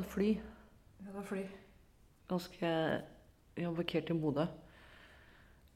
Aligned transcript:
tatt 0.00 0.10
fly. 0.12 0.30
Vi 0.98 1.12
var 1.14 1.22
fly. 1.28 1.44
Ganske 2.28 2.72
Vi 3.58 3.64
har 3.66 3.74
parkert 3.74 4.10
i 4.10 4.14
Bodø. 4.14 4.44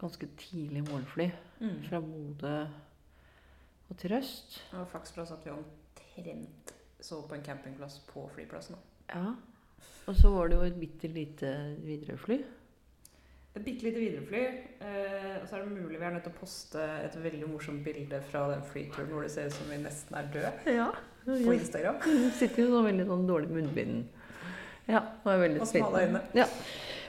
Ganske 0.03 0.27
tidlig 0.39 0.83
morgenfly 0.89 1.31
Mm. 1.61 1.83
fra 1.89 2.01
Bodø 2.01 2.67
og 3.91 3.97
til 3.99 4.11
Røst. 4.11 4.63
Det 4.71 4.79
var 4.79 4.85
flaks 4.87 5.13
for 5.13 5.23
oss 5.23 5.31
at 5.31 5.45
vi 5.45 5.51
omtrent 5.51 6.73
så 7.01 7.21
på 7.29 7.35
en 7.35 7.43
campingplass 7.45 7.99
på 8.09 8.29
flyplassen. 8.35 8.77
Ja. 9.15 9.35
Og 10.07 10.15
så 10.17 10.31
var 10.31 10.49
det 10.49 10.57
jo 10.57 10.63
et 10.63 10.81
bitte 10.81 11.09
lite 11.09 11.77
Widerøe-fly. 11.85 12.39
Et 13.57 13.65
bitte 13.65 13.83
lite 13.85 13.99
Widerøe-fly. 14.01 14.43
Eh, 14.81 15.43
og 15.43 15.49
så 15.49 15.57
er 15.57 15.65
det 15.65 15.73
mulig 15.83 15.99
vi 16.01 16.05
er 16.05 16.11
nødt 16.15 16.23
til 16.25 16.33
å 16.33 16.39
poste 16.41 16.79
et 17.05 17.17
veldig 17.23 17.49
morsomt 17.51 17.85
bilde 17.85 18.23
fra 18.31 18.47
den 18.55 18.63
flyturen 18.63 19.11
hvor 19.13 19.23
det 19.23 19.31
ser 19.31 19.47
ut 19.47 19.53
som 19.53 19.71
vi 19.71 19.77
nesten 19.83 20.17
er 20.17 20.31
døde, 20.33 20.75
Ja. 20.77 20.91
På 21.25 21.55
Instagram. 21.55 22.03
Hun 22.05 22.27
sitter 22.41 22.65
jo 22.65 22.73
sånn 22.73 22.91
veldig 22.91 23.07
sånn 23.09 23.25
dårlig 23.29 23.55
munnbind. 23.55 24.03
Ja, 24.91 25.05
og 25.23 25.31
er 25.31 25.41
veldig 25.47 25.63
Og 25.63 25.71
smale 25.71 26.05
øyne. 26.07 26.21
Ja. 26.37 26.49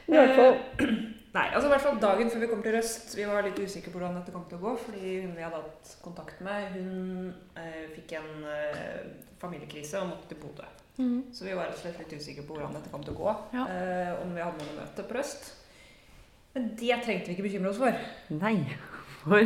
Men 0.07 0.15
i 0.15 0.23
hvert 0.23 0.39
fall 0.39 0.93
Nei, 1.33 1.47
altså 1.49 1.65
i 1.65 1.71
hvert 1.71 1.81
fall 1.81 1.95
dagen 1.97 2.29
før 2.29 2.43
vi 2.43 2.47
kom 2.51 2.59
til 2.61 2.75
Røst. 2.75 3.15
Vi 3.17 3.23
var 3.25 3.41
litt 3.41 3.57
usikre 3.57 3.89
på 3.89 3.97
hvordan 3.97 4.19
dette 4.19 4.29
kom 4.29 4.43
til 4.45 4.59
å 4.59 4.61
gå, 4.61 4.73
fordi 4.83 5.13
hun 5.23 5.31
vi 5.33 5.41
hadde 5.41 5.61
hatt 5.63 5.93
kontakt 6.03 6.43
med, 6.45 6.75
hun 6.75 7.31
eh, 7.57 7.87
fikk 7.95 8.13
en 8.19 8.45
eh, 8.51 8.99
familiekrise 9.41 9.97
og 9.97 10.11
måtte 10.11 10.29
til 10.29 10.37
Bodø. 10.43 10.67
Mm. 10.99 11.33
Så 11.33 11.47
vi 11.47 11.55
var 11.57 11.71
rett 11.71 11.79
og 11.79 11.81
slett 11.81 11.97
litt 12.03 12.13
usikre 12.21 12.45
på 12.45 12.53
hvordan 12.53 12.77
dette 12.77 12.93
kom 12.93 13.01
til 13.01 13.15
å 13.15 13.21
gå. 13.23 13.33
Ja. 13.57 13.65
Eh, 13.65 14.11
om 14.21 14.37
vi 14.37 14.45
hadde 14.45 14.61
noe 14.61 14.77
møte 14.77 15.07
på 15.09 15.17
Røst. 15.17 15.49
Men 16.53 16.69
det 16.77 17.01
trengte 17.01 17.31
vi 17.31 17.33
ikke 17.33 17.47
bekymre 17.47 17.73
oss 17.73 17.81
for. 17.81 17.97
Nei. 18.37 18.59
For 19.23 19.39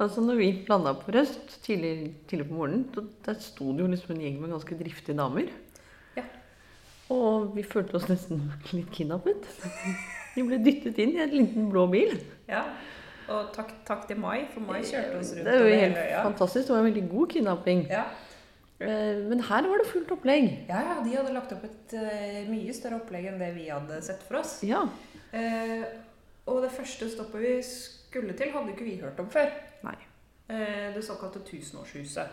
altså 0.00 0.22
når 0.24 0.38
vi 0.40 0.48
landa 0.68 0.92
på 0.98 1.12
Røst 1.14 1.58
tidlig, 1.64 2.14
tidlig 2.30 2.48
på 2.48 2.54
morgenen, 2.58 2.86
så 2.94 3.04
der 3.26 3.38
sto 3.42 3.72
det 3.72 3.84
jo 3.84 3.90
liksom 3.92 4.14
en 4.16 4.22
gjeng 4.24 4.40
med 4.42 4.50
ganske 4.54 4.78
driftige 4.80 5.16
damer. 5.18 5.50
Ja. 6.16 6.24
Og 7.14 7.52
vi 7.56 7.62
følte 7.66 7.98
oss 7.98 8.08
nesten 8.10 8.42
litt 8.72 8.90
kidnappet. 8.94 9.46
Vi 10.34 10.42
ble 10.42 10.58
dyttet 10.64 10.98
inn 10.98 11.14
i 11.14 11.22
en 11.22 11.30
liten 11.34 11.68
blå 11.70 11.86
bil. 11.92 12.16
Ja. 12.50 12.64
Og 13.30 13.52
takk, 13.54 13.70
takk 13.88 14.02
til 14.08 14.18
Mai, 14.20 14.44
for 14.52 14.60
Mai 14.66 14.82
kjørte 14.84 15.16
oss 15.20 15.30
rundt 15.32 15.46
Det 15.48 15.52
var 15.62 15.68
jo 15.70 15.76
helt 15.80 15.96
øya. 16.00 16.22
fantastisk. 16.26 16.66
Det 16.66 16.74
var 16.74 16.82
en 16.82 16.88
veldig 16.90 17.04
god 17.12 17.28
kidnapping. 17.32 17.84
Ja. 17.88 18.02
Eh, 18.84 19.20
Men 19.30 19.40
her 19.40 19.62
var 19.70 19.80
det 19.80 19.86
fullt 19.88 20.10
opplegg. 20.12 20.48
ja, 20.68 20.80
ja, 20.90 20.96
de 21.04 21.14
hadde 21.16 21.32
lagt 21.32 21.52
opp 21.54 21.64
et 21.64 21.94
uh, 21.96 22.50
mye 22.50 22.74
større 22.76 22.98
opplegg 23.00 23.30
enn 23.30 23.38
det 23.40 23.52
vi 23.54 23.68
hadde 23.70 24.00
sett 24.04 24.20
for 24.28 24.40
oss. 24.42 24.58
Ja. 24.66 24.82
Uh, 25.32 25.84
og 26.50 26.60
det 26.66 26.72
første 26.76 27.08
stoppet 27.08 27.40
vi 27.40 27.54
skulle 27.64 28.03
til, 28.22 28.52
hadde 28.52 28.70
ikke 28.72 28.84
vi 28.84 28.96
hørt 29.00 29.18
om 29.20 29.28
før. 29.30 29.50
Nei. 29.84 29.96
Eh, 30.48 30.92
det 30.94 31.02
såkalte 31.04 31.40
tusenårshuset. 31.44 32.28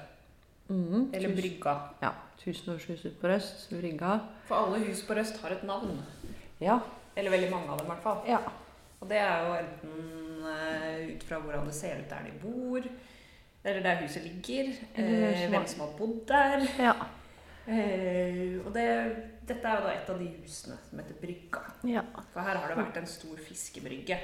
Mm, 0.70 1.10
Eller 1.14 1.30
Tus- 1.30 1.42
Brygga. 1.42 1.74
Ja. 2.02 2.12
Tusenårshuset 2.44 3.20
på 3.20 3.28
Røst. 3.28 3.70
Brygga. 3.70 4.20
For 4.48 4.56
alle 4.56 4.80
hus 4.86 5.02
på 5.04 5.14
Røst 5.18 5.42
har 5.42 5.50
et 5.52 5.64
navn. 5.64 6.02
Ja. 6.62 6.80
Eller 7.16 7.32
veldig 7.32 7.52
mange 7.52 7.70
av 7.70 7.78
dem, 7.78 7.88
i 7.88 7.90
hvert 7.90 8.04
fall. 8.04 8.22
ja. 8.28 8.38
Og 9.02 9.10
det 9.10 9.18
er 9.18 9.48
jo 9.48 9.54
enten 9.58 10.44
eh, 10.46 11.16
ut 11.16 11.24
fra 11.24 11.40
hvordan 11.42 11.66
det 11.66 11.74
ser 11.74 11.98
ut 12.00 12.10
der 12.10 12.24
de 12.28 12.32
bor, 12.44 12.84
eller 13.66 13.82
der 13.82 13.96
huset 14.04 14.24
ligger, 14.24 14.70
Eller 14.96 15.32
eh, 15.34 15.50
hvem 15.50 15.66
som 15.68 15.80
har 15.82 15.96
bodd 15.98 16.28
der. 16.28 16.68
Ja. 16.78 16.94
Eh, 17.68 18.60
og 18.66 18.72
det, 18.74 18.86
dette 19.48 19.68
er 19.68 19.80
jo 19.80 19.88
da 19.88 19.94
et 19.96 20.10
av 20.10 20.20
de 20.20 20.28
husene 20.42 20.78
som 20.90 21.00
heter 21.02 21.18
Brygga. 21.22 21.64
ja. 21.90 22.04
For 22.34 22.42
her 22.46 22.58
har 22.62 22.68
det 22.70 22.78
vært 22.78 22.98
en 23.02 23.08
stor 23.10 23.38
fiskebrygge. 23.38 24.20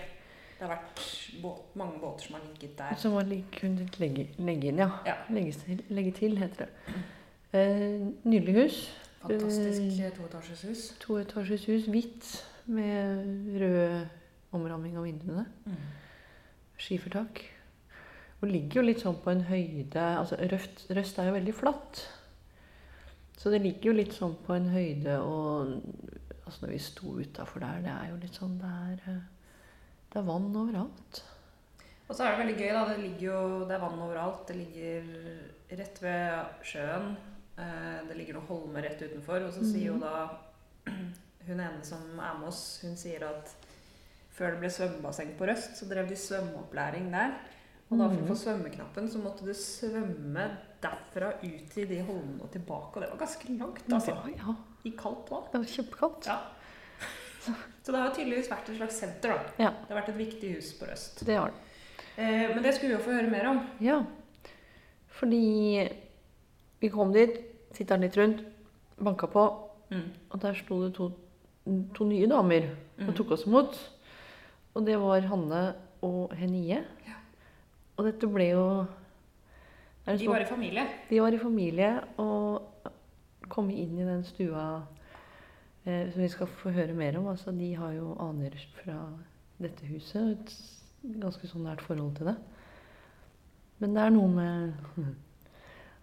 Det 0.57 0.65
har 0.65 0.71
vært 0.73 1.01
båt, 1.41 1.65
mange 1.77 1.99
båter 2.01 2.25
som 2.25 2.35
har 2.37 2.45
ligget 2.47 2.77
der. 2.79 2.95
Som 2.97 3.13
man 3.13 3.29
kunnet 3.29 3.91
kunne 3.93 4.01
legge, 4.01 4.27
legge 4.41 4.71
inn, 4.71 4.81
ja. 4.81 4.89
Ja. 5.05 5.17
Legge 5.29 5.77
legge 5.93 6.13
til 6.17 6.37
heter 6.41 6.65
det. 6.65 6.95
Eh, 7.53 8.07
nydelig 8.23 8.55
hus. 8.57 8.79
Fantastisk 9.21 10.01
eh, 10.01 10.11
toetasjeshus. 10.17 10.87
Toetasjes 11.03 11.67
hus. 11.69 11.85
Hvitt 11.93 12.31
med 12.65 13.61
rød 13.61 14.07
omramming 14.57 14.97
av 14.97 15.05
vinduene. 15.05 15.45
Skifertak. 16.77 17.43
Og 18.41 18.51
ligger 18.51 18.81
jo 18.81 18.87
litt 18.89 19.01
sånn 19.01 19.17
på 19.23 19.31
en 19.33 19.47
høyde 19.47 20.01
altså 20.19 20.37
Røft, 20.51 20.85
Røst 20.93 21.17
er 21.17 21.31
jo 21.31 21.37
veldig 21.39 21.55
flatt. 21.57 22.03
Så 23.37 23.53
det 23.53 23.63
ligger 23.63 23.91
jo 23.91 23.97
litt 23.97 24.13
sånn 24.13 24.35
på 24.45 24.53
en 24.57 24.69
høyde 24.73 25.17
og 25.21 25.77
altså 26.47 26.63
Når 26.63 26.71
vi 26.71 26.77
sto 26.81 27.15
utafor 27.17 27.61
der, 27.61 27.81
det 27.85 27.93
er 27.93 28.05
jo 28.11 28.19
litt 28.21 28.37
sånn 28.37 28.55
Det 28.61 28.69
er, 28.91 29.01
eh, 29.11 29.25
det 30.11 30.19
er 30.21 30.27
vann 30.27 30.49
overalt. 30.55 31.21
Og 32.07 32.15
så 32.15 32.23
er 32.23 32.35
det 32.35 32.39
veldig 32.45 32.57
gøy, 32.61 32.69
da. 32.71 32.83
Det 32.95 33.09
jo 33.21 33.39
Det 33.67 33.75
er 33.75 33.83
vann 33.83 33.99
overalt. 33.99 34.45
Det 34.47 34.55
ligger 34.55 35.09
rett 35.81 35.99
ved 36.01 36.63
sjøen. 36.63 37.15
Eh, 37.57 37.99
Det 38.07 38.15
ligger 38.15 38.37
noen 38.39 38.47
holmer 38.47 38.81
rett 38.87 39.01
utenfor. 39.01 39.43
Og 39.47 39.53
så 39.53 39.65
sier 39.67 39.91
jo 39.91 39.97
da 39.99 40.29
hun 41.47 41.59
ene 41.59 41.83
som 41.83 42.03
er 42.19 42.39
med 42.39 42.47
oss, 42.47 42.79
hun 42.83 42.95
sier 42.99 43.23
at 43.27 43.51
før 44.37 44.53
det 44.53 44.59
ble 44.61 44.69
svømmebasseng 44.69 45.31
på 45.39 45.47
Røst, 45.49 45.77
så 45.79 45.87
drev 45.89 46.07
de 46.09 46.15
svømmeopplæring 46.19 47.07
der. 47.11 47.33
Og 47.89 47.97
da 48.01 48.07
for 48.11 48.19
å 48.21 48.27
få 48.27 48.35
svømmeknappen, 48.41 49.07
så 49.09 49.19
måtte 49.23 49.45
du 49.47 49.53
svømme 49.55 50.43
derfra 50.83 51.29
ut 51.41 51.77
i 51.79 51.85
de 51.89 52.01
holmene 52.03 52.43
og 52.43 52.51
tilbake. 52.51 52.97
Og 52.99 53.01
det 53.03 53.09
var 53.13 53.21
ganske 53.23 53.53
langt, 53.57 53.87
altså. 53.95 54.13
Ja, 54.27 54.33
ja, 54.43 54.55
I 54.85 54.91
kaldt 54.99 55.31
vann. 55.31 55.47
det 55.53 55.61
var 55.63 55.71
kjempekaldt. 55.71 56.27
Ja. 56.27 56.37
Så 57.83 57.91
det 57.93 57.99
har 58.01 58.09
tydeligvis 58.15 58.49
vært 58.51 58.69
et 58.69 58.77
slags 58.77 58.97
senter, 58.99 59.29
da. 59.29 59.63
Ja. 59.63 59.69
Det 59.71 59.93
har 59.93 60.01
vært 60.01 60.09
et 60.09 60.17
viktig 60.19 60.55
hus 60.57 60.73
på 60.79 60.85
Røst. 60.89 61.25
Det 61.25 61.35
har 61.39 61.47
det. 61.53 61.55
Eh, 62.17 62.49
men 62.55 62.63
det 62.63 62.73
skulle 62.75 62.95
vi 62.95 62.97
jo 62.97 63.03
få 63.05 63.13
høre 63.15 63.29
mer 63.31 63.47
om. 63.47 63.61
Ja. 63.79 64.01
Fordi 65.19 65.89
vi 66.81 66.89
kom 66.93 67.13
dit, 67.13 67.37
titta 67.73 67.97
litt 67.97 68.17
rundt, 68.17 68.43
banka 68.99 69.27
på, 69.27 69.45
Mm. 69.89 70.11
og 70.31 70.39
der 70.41 70.53
sto 70.53 70.81
det 70.83 70.93
to, 70.95 71.11
to 71.95 72.03
nye 72.05 72.27
damer 72.27 72.69
og 72.99 73.07
Mm. 73.07 73.13
tok 73.15 73.31
oss 73.31 73.45
imot. 73.45 73.77
Og 74.75 74.85
det 74.85 74.97
var 74.99 75.21
Hanne 75.21 75.75
og 76.01 76.33
Henie. 76.35 76.83
Ja. 77.07 77.13
Og 77.97 78.05
dette 78.05 78.27
ble 78.27 78.49
jo 78.51 78.85
De 80.05 80.27
var 80.27 80.39
i 80.41 80.45
familie. 80.45 80.87
de 81.09 81.19
var 81.21 81.31
i 81.33 81.37
familie 81.37 82.03
og 82.17 82.61
kom 83.49 83.69
inn 83.69 83.97
i 83.99 84.03
den 84.03 84.23
stua 84.23 84.83
som 85.87 86.21
vi 86.21 86.29
skal 86.31 86.49
få 86.61 86.73
høre 86.75 86.95
mer 86.97 87.17
om. 87.19 87.29
Altså, 87.31 87.53
de 87.55 87.71
har 87.79 87.93
jo 87.95 88.11
aner 88.19 88.55
fra 88.81 88.97
dette 89.61 89.87
huset. 89.87 90.19
og 90.19 90.31
Et 91.07 91.21
ganske 91.23 91.47
sånn 91.47 91.63
nært 91.67 91.85
forhold 91.85 92.17
til 92.17 92.31
det. 92.31 92.35
Men 93.79 93.95
det 93.95 94.03
er 94.03 94.13
noe 94.15 94.33
med 94.33 95.15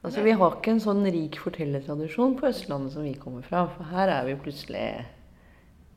Altså, 0.05 0.21
Vi 0.21 0.34
har 0.37 0.56
ikke 0.59 0.75
en 0.75 0.83
sånn 0.84 1.06
rik 1.09 1.39
fortellertradisjon 1.41 2.34
på 2.37 2.50
Østlandet 2.50 2.93
som 2.93 3.06
vi 3.06 3.15
kommer 3.17 3.45
fra. 3.47 3.62
For 3.72 3.89
her 3.89 4.12
er 4.12 4.27
vi 4.28 4.34
plutselig 4.37 4.83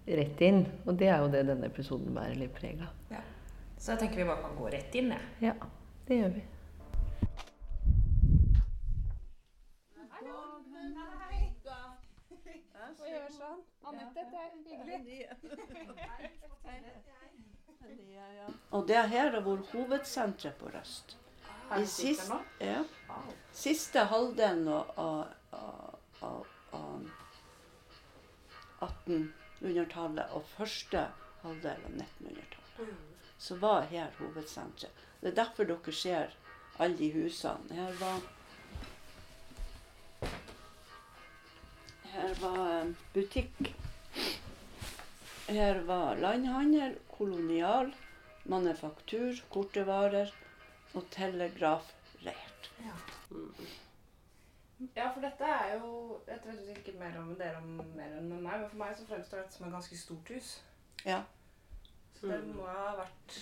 rett 0.07 0.43
inn. 0.47 0.61
Og 0.87 0.95
det 0.99 1.09
er 1.11 1.19
jo 1.19 1.31
det 1.33 1.43
denne 1.49 1.67
episoden 1.67 2.15
bærer 2.15 2.39
litt 2.39 2.55
preg 2.55 2.85
av. 2.85 2.93
Så 3.77 3.91
jeg 3.93 3.99
tenker 4.05 4.23
vi 4.23 4.29
bare 4.29 4.41
kan 4.41 4.55
gå 4.57 4.69
rett 4.73 4.95
inn, 4.97 5.11
jeg. 5.13 5.49
Ja, 5.49 5.53
det 6.07 6.21
gjør 6.21 6.31
vi. 6.37 6.45
Og 18.71 18.87
det 18.87 19.03
her 19.11 19.31
har 19.31 19.43
vært 19.45 19.71
hovedsenteret 19.71 20.57
på 20.59 20.71
Røst. 20.73 21.15
I 21.77 21.83
sist, 21.87 22.31
ja, 22.63 22.83
siste 23.51 24.05
halvdelen 24.07 24.67
av, 24.71 24.91
av, 25.51 25.95
av, 26.23 26.45
av 26.77 27.09
1800-tallet 28.87 30.35
og 30.37 30.47
første 30.53 31.03
halvdel 31.43 31.83
av 31.89 31.97
1900-tallet, 32.05 33.03
så 33.37 33.59
var 33.59 33.89
her 33.91 34.15
hovedsenteret. 34.21 35.03
Det 35.21 35.33
er 35.33 35.39
derfor 35.41 35.67
dere 35.67 35.95
ser 35.95 36.35
alle 36.77 36.95
de 36.99 37.11
husene. 37.17 37.75
Her 37.75 37.99
var 37.99 38.23
Her 42.27 42.35
var 42.41 42.93
butikk. 43.13 43.75
Her 45.47 45.77
var 45.87 46.17
landhandel, 46.19 46.97
kolonial, 47.07 47.93
manufaktur, 48.51 49.39
kortevarer 49.49 50.33
og 50.93 51.05
telegrafreir. 51.11 52.49
Ja, 52.81 52.91
for 55.13 55.21
dette 55.23 55.45
er 55.53 55.77
jo 55.77 56.19
Jeg 56.27 56.39
vet 56.43 56.75
ikke 56.75 56.99
mer 56.99 57.15
om 57.21 57.31
dere 57.39 57.61
om 57.61 57.69
mer 57.95 58.11
enn 58.19 58.27
med 58.27 58.43
meg, 58.43 58.59
men 58.59 58.69
for 58.73 58.79
meg 58.81 58.91
så 58.99 59.07
fremstår 59.07 59.45
dette 59.45 59.55
som 59.55 59.69
et 59.69 59.75
ganske 59.77 60.01
stort 60.03 60.27
hus. 60.35 60.49
Ja. 61.05 61.21
Så 62.19 62.27
det 62.27 62.41
må 62.51 62.67
ha 62.67 62.91
vært 62.99 63.39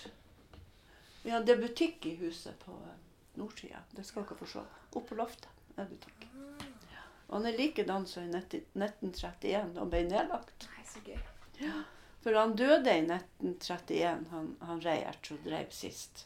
ja, 1.26 1.42
det 1.42 1.58
er 1.58 1.66
butikk 1.66 2.06
i 2.06 2.14
huset 2.22 2.54
på 2.62 2.78
nordsida. 3.42 3.82
Det 3.98 4.06
skal 4.06 4.30
dere 4.30 4.38
få 4.44 4.54
se. 4.54 4.62
Oppå 4.92 5.08
på 5.10 5.20
loftet 5.24 5.50
er 5.74 5.90
butikk. 5.90 6.30
Ja. 6.30 6.65
Han 7.30 7.46
er 7.46 7.58
likedan 7.58 8.06
som 8.08 8.24
i 8.24 8.32
1931 8.32 9.80
og 9.82 9.90
ble 9.92 10.04
nedlagt. 10.08 10.68
Nei, 10.72 10.84
så 10.88 11.02
gøy. 11.06 11.22
For 12.26 12.38
han 12.38 12.56
døde 12.58 12.94
i 12.94 13.02
1931, 13.06 14.28
han, 14.32 14.52
han 14.66 14.82
Reierts 14.82 15.30
som 15.30 15.42
drev 15.46 15.74
sist. 15.74 16.26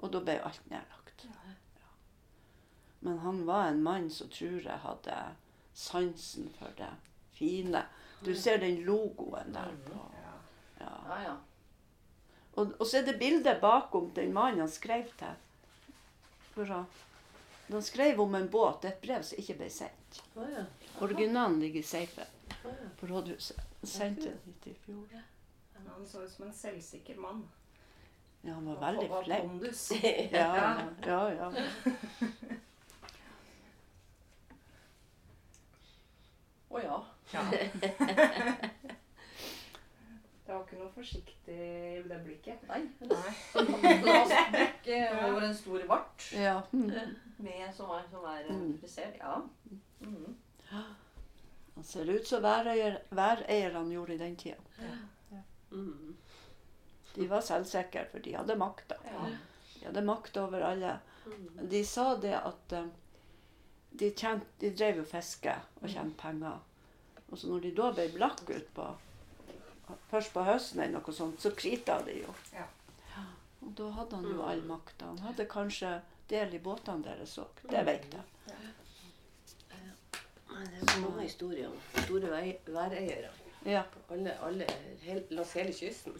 Og 0.00 0.12
da 0.12 0.20
ble 0.24 0.38
alt 0.44 0.70
nedlagt. 0.70 1.26
Ja. 1.28 1.56
Men 3.04 3.18
han 3.24 3.42
var 3.48 3.68
en 3.68 3.82
mann 3.84 4.10
som 4.12 4.30
tror 4.32 4.64
jeg 4.64 4.80
hadde 4.84 5.18
sansen 5.76 6.48
for 6.58 6.72
det 6.78 6.92
fine. 7.36 7.84
Du 8.24 8.32
ser 8.34 8.58
den 8.62 8.84
logoen 8.86 9.52
der 9.52 9.74
på. 9.84 10.00
Ja. 10.20 10.36
Ja. 10.80 10.92
Ja, 11.08 11.18
ja. 11.22 11.34
Og, 12.54 12.72
og 12.78 12.86
så 12.86 13.00
er 13.00 13.08
det 13.08 13.18
bildet 13.18 13.60
bakom 13.60 14.12
den 14.16 14.32
mannen 14.32 14.62
han 14.64 14.70
skrev 14.70 15.10
til. 15.18 15.36
For 16.54 16.70
han 17.72 17.82
skrev 17.82 18.20
om 18.20 18.34
en 18.34 18.48
båt, 18.50 18.84
et 18.84 19.00
brev 19.00 19.22
som 19.22 19.38
ikke 19.38 19.54
ble 19.58 19.70
sendt. 19.70 20.22
Oh, 20.34 20.46
ja. 20.50 20.64
Originalen 21.00 21.60
ligger 21.60 21.80
i 21.80 21.82
safen 21.82 22.24
oh, 22.64 22.70
ja. 22.70 22.88
på 23.00 23.06
rådhuset. 23.06 23.60
Sendte 23.82 24.28
den 24.28 24.38
hit 24.44 24.66
i 24.66 24.74
fjor. 24.84 25.20
Han 25.86 26.06
så 26.06 26.22
ut 26.22 26.32
som 26.32 26.46
en 26.46 26.52
selvsikker 26.52 27.16
mann. 27.20 27.48
Ja, 28.40 28.52
han 28.52 28.66
var 28.66 28.80
veldig 28.80 29.10
flink. 29.24 29.42
pondus. 29.42 29.92
Ja, 30.32 30.80
ja, 31.06 31.32
ja. 31.32 31.52
ja. 31.52 31.62
Å 36.68 36.80
ja. 36.82 37.04
Ja. 37.32 37.44
Det 40.44 40.52
var 40.52 40.60
ikke 40.66 40.76
noe 40.76 40.83
forsiktig 40.94 41.54
i 41.58 42.02
det 42.08 42.18
blikket. 42.24 42.62
Nei. 42.68 42.80
Nei. 43.00 43.32
Glassblikk 44.04 44.88
over 45.26 45.42
en 45.48 45.54
stor 45.58 45.86
bart 45.90 46.26
ja. 46.34 46.56
Mm. 46.72 46.90
med, 47.36 47.74
som 47.76 47.90
er, 47.96 48.04
som 48.10 48.24
er 48.30 48.48
Mm. 48.50 48.78
frisert. 48.80 49.16
Ja. 49.18 49.40
Mm. 50.00 50.36
Han 51.74 51.84
ser 51.84 52.10
ut 52.10 52.26
som 52.26 52.42
væreier- 52.44 53.00
væreierne 53.10 53.92
gjorde 53.94 54.14
i 54.14 54.18
den 54.18 54.36
tida. 54.36 54.56
Mm. 55.72 56.16
De 57.14 57.26
var 57.30 57.40
selvsikre, 57.40 58.06
for 58.10 58.18
de 58.18 58.34
hadde 58.36 58.56
makta. 58.58 58.94
Ja. 59.04 59.24
De 59.80 59.86
hadde 59.86 60.02
makt 60.06 60.36
over 60.36 60.62
alle. 60.62 60.98
Mm. 61.26 61.68
De 61.70 61.84
sa 61.84 62.14
det 62.16 62.34
at 62.38 62.72
eh, 62.72 62.86
de, 63.98 64.10
tjent, 64.10 64.44
de 64.60 64.70
drev 64.74 64.96
jo 65.02 65.04
fiske 65.04 65.54
og 65.82 65.88
tjente 65.88 66.16
penger. 66.20 66.60
Og 67.30 67.38
så 67.38 67.48
når 67.50 67.60
de 67.64 67.70
da 67.74 67.90
ble 67.96 68.08
blakk 68.14 68.42
ut 68.50 68.68
på 68.76 68.86
Først 70.10 70.32
på 70.34 70.44
høsten 70.46 70.80
eller 70.84 71.00
noe 71.00 71.14
sånt, 71.16 71.40
så 71.42 71.52
krita 71.56 71.98
de 72.06 72.18
jo. 72.22 72.34
Ja. 72.54 72.66
Og 73.64 73.72
da 73.78 73.88
hadde 73.98 74.20
han 74.20 74.28
jo 74.28 74.42
all 74.44 74.62
makta. 74.68 75.08
Han 75.12 75.22
hadde 75.24 75.46
kanskje 75.50 75.94
del 76.30 76.54
i 76.54 76.60
båtene 76.62 77.04
deres 77.06 77.36
òg. 77.40 77.64
Det 77.70 77.84
vet 77.86 78.06
jeg. 78.12 78.24
Det 80.54 80.80
er 80.80 80.92
så 80.92 81.00
mange 81.00 81.22
historier 81.22 81.68
om 81.68 81.78
store 82.04 82.30
væreiere. 82.30 83.32
Ja, 83.64 83.82
Alle, 84.12 84.34
alle, 84.44 84.66
hel, 85.02 85.22
langs 85.30 85.52
hele 85.56 85.72
kysten. 85.72 86.16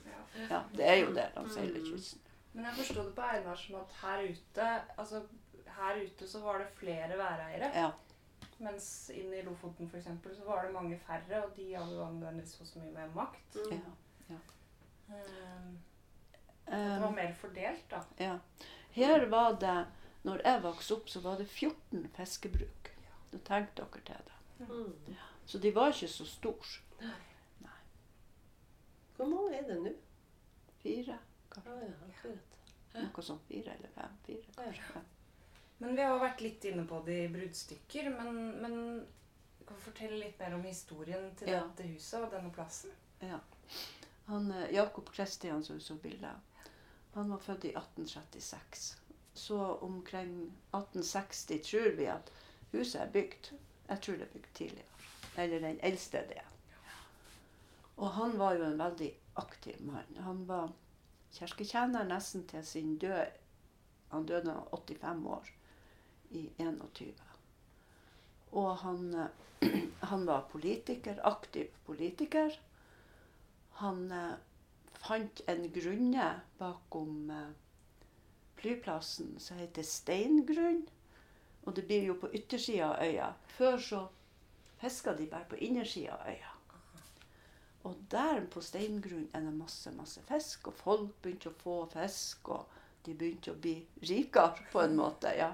ja, 0.50 0.62
det 0.76 0.87
er 0.88 0.94
jo 1.03 1.11
det 1.15 1.26
langs 1.37 1.56
hele 1.61 1.82
kysten. 1.85 2.21
Men 2.53 2.65
jeg 2.65 2.76
forsto 2.79 3.03
det 3.03 3.15
på 3.15 3.23
Einar 3.23 3.59
som 3.59 3.75
at 3.75 3.97
her 4.00 4.23
ute 4.31 4.69
altså 4.99 5.21
her 5.76 6.00
ute 6.05 6.29
så 6.29 6.41
var 6.41 6.59
det 6.62 6.67
flere 6.79 7.19
væreiere. 7.19 7.71
Ja. 7.75 7.91
Mens 8.58 9.10
inne 9.10 9.36
i 9.38 9.42
Lofoten 9.42 9.88
for 9.90 9.96
eksempel, 9.98 10.36
så 10.36 10.44
var 10.44 10.64
det 10.64 10.72
mange 10.72 10.98
færre, 10.98 11.44
og 11.44 11.56
de 11.56 11.74
hadde 11.74 11.94
jo 11.96 12.04
nødvendigvis 12.12 12.68
så 12.68 12.78
mye 12.78 12.92
mer 12.94 13.10
makt. 13.14 13.56
Mm. 13.70 13.80
ja. 14.30 14.38
Um, 15.08 15.78
det 16.66 17.00
var 17.00 17.08
Um, 17.08 17.14
mer 17.14 17.34
fordelt, 17.34 17.90
da. 17.90 18.00
ja. 18.18 18.38
Her 18.90 19.26
var 19.28 19.52
det 19.60 19.86
Når 20.24 20.40
jeg 20.44 20.62
vokste 20.62 20.94
opp, 20.94 21.08
så 21.08 21.20
var 21.20 21.36
det 21.36 21.48
14 21.48 22.08
fiskebruk. 22.16 22.90
Da 23.32 23.38
tenkte 23.44 23.82
dere 23.82 24.00
til 24.04 24.14
det. 24.24 24.68
Mm. 24.68 25.16
Så 25.46 25.58
de 25.58 25.74
var 25.74 25.86
ikke 25.92 26.08
så 26.08 26.24
store. 26.24 26.80
Hvor 29.16 29.26
mange 29.26 29.56
er 29.58 29.62
det 29.68 29.76
nå? 29.82 29.90
Fire, 30.82 31.18
Ah, 31.56 31.62
ja, 31.82 31.90
noe 33.02 33.22
sånt. 33.22 33.42
Fire 33.48 33.74
eller 33.76 33.88
fem. 33.94 34.16
Fire, 34.26 34.54
kanskje. 34.56 34.82
fem. 34.92 35.04
Men 35.79 35.97
vi 35.97 36.03
har 36.06 36.19
vært 36.23 36.41
litt 36.41 36.65
inne 36.65 36.85
på 36.88 37.00
det 37.06 37.17
i 37.25 37.29
bruddstykker. 37.32 38.11
Men, 38.15 38.37
men 38.62 38.76
du 39.59 39.65
kan 39.69 39.81
fortelle 39.81 40.19
litt 40.21 40.38
mer 40.41 40.55
om 40.55 40.62
historien 40.65 41.31
til 41.37 41.49
Ja. 41.53 41.62
dette 41.65 41.88
huset 41.93 42.23
og 42.23 42.31
denne 42.32 42.53
plassen? 42.55 42.91
Ja. 43.21 43.41
Han, 44.26 44.50
eh, 44.53 44.71
Jakob 44.75 45.11
Kristian 45.12 45.65
som 45.65 45.81
så 45.81 45.94
bildet, 45.94 46.37
han 47.15 47.31
var 47.31 47.38
født 47.38 47.65
i 47.65 47.73
1836. 47.76 48.97
Så 49.35 49.59
omkring 49.82 50.53
1860 50.73 51.61
tror 51.71 51.91
vi 51.97 52.06
at 52.06 52.31
huset 52.73 53.00
er 53.03 53.11
bygd. 53.11 53.53
Jeg 53.88 54.00
tror 54.00 54.17
det 54.17 54.23
er 54.29 54.32
bygd 54.38 54.55
tidligere. 54.55 54.88
Eller 55.37 55.61
den 55.61 55.81
eldste 55.82 56.23
delen. 56.29 56.50
Og 57.97 58.11
han 58.11 58.38
var 58.38 58.55
jo 58.59 58.65
en 58.65 58.79
veldig 58.79 59.11
aktiv 59.37 59.81
mann. 59.87 60.17
Han 60.21 60.47
var 60.49 60.73
kirketjener 61.35 62.05
nesten 62.09 62.47
til 62.50 62.65
sin 62.67 62.97
død. 62.99 63.26
Han 64.11 64.26
døde 64.26 64.47
da 64.47 64.56
85 64.73 65.26
år, 65.26 65.49
i 66.31 66.50
21. 66.59 67.12
Og 68.55 68.76
han, 68.76 69.15
eh, 69.15 69.81
han 70.11 70.26
var 70.26 70.49
politiker, 70.53 71.21
aktiv 71.26 71.71
politiker. 71.87 72.61
Han 73.82 74.11
eh, 74.12 74.35
fant 75.05 75.41
en 75.47 75.69
grunne 75.73 76.29
bakom 76.59 77.31
eh, 77.31 77.53
flyplassen 78.61 79.35
som 79.38 79.59
heter 79.59 79.82
Steingrunn. 79.82 80.85
Og 81.65 81.75
det 81.75 81.87
blir 81.88 82.11
jo 82.11 82.19
på 82.21 82.31
yttersida 82.37 82.93
av 82.93 83.03
øya. 83.05 83.31
Før 83.56 83.79
så 83.79 84.03
fiska 84.81 85.15
de 85.17 85.26
bare 85.31 85.49
på 85.49 85.56
innersida 85.56 86.19
av 86.19 86.29
øya. 86.29 86.55
Og 87.85 87.97
der 88.11 88.47
på 88.53 88.62
Steingrunn 88.65 89.29
er 89.32 89.44
det 89.44 89.53
masse, 89.53 89.93
masse 89.93 90.23
fisk. 90.29 90.69
Og 90.71 90.76
folk 90.79 91.11
begynte 91.23 91.50
å 91.50 91.59
få 91.61 91.76
fisk, 91.93 92.49
og 92.49 92.81
de 93.05 93.12
begynte 93.12 93.53
å 93.53 93.61
bli 93.61 93.75
rikere 94.09 94.65
på 94.73 94.81
en 94.81 94.97
måte. 94.97 95.35
ja. 95.37 95.53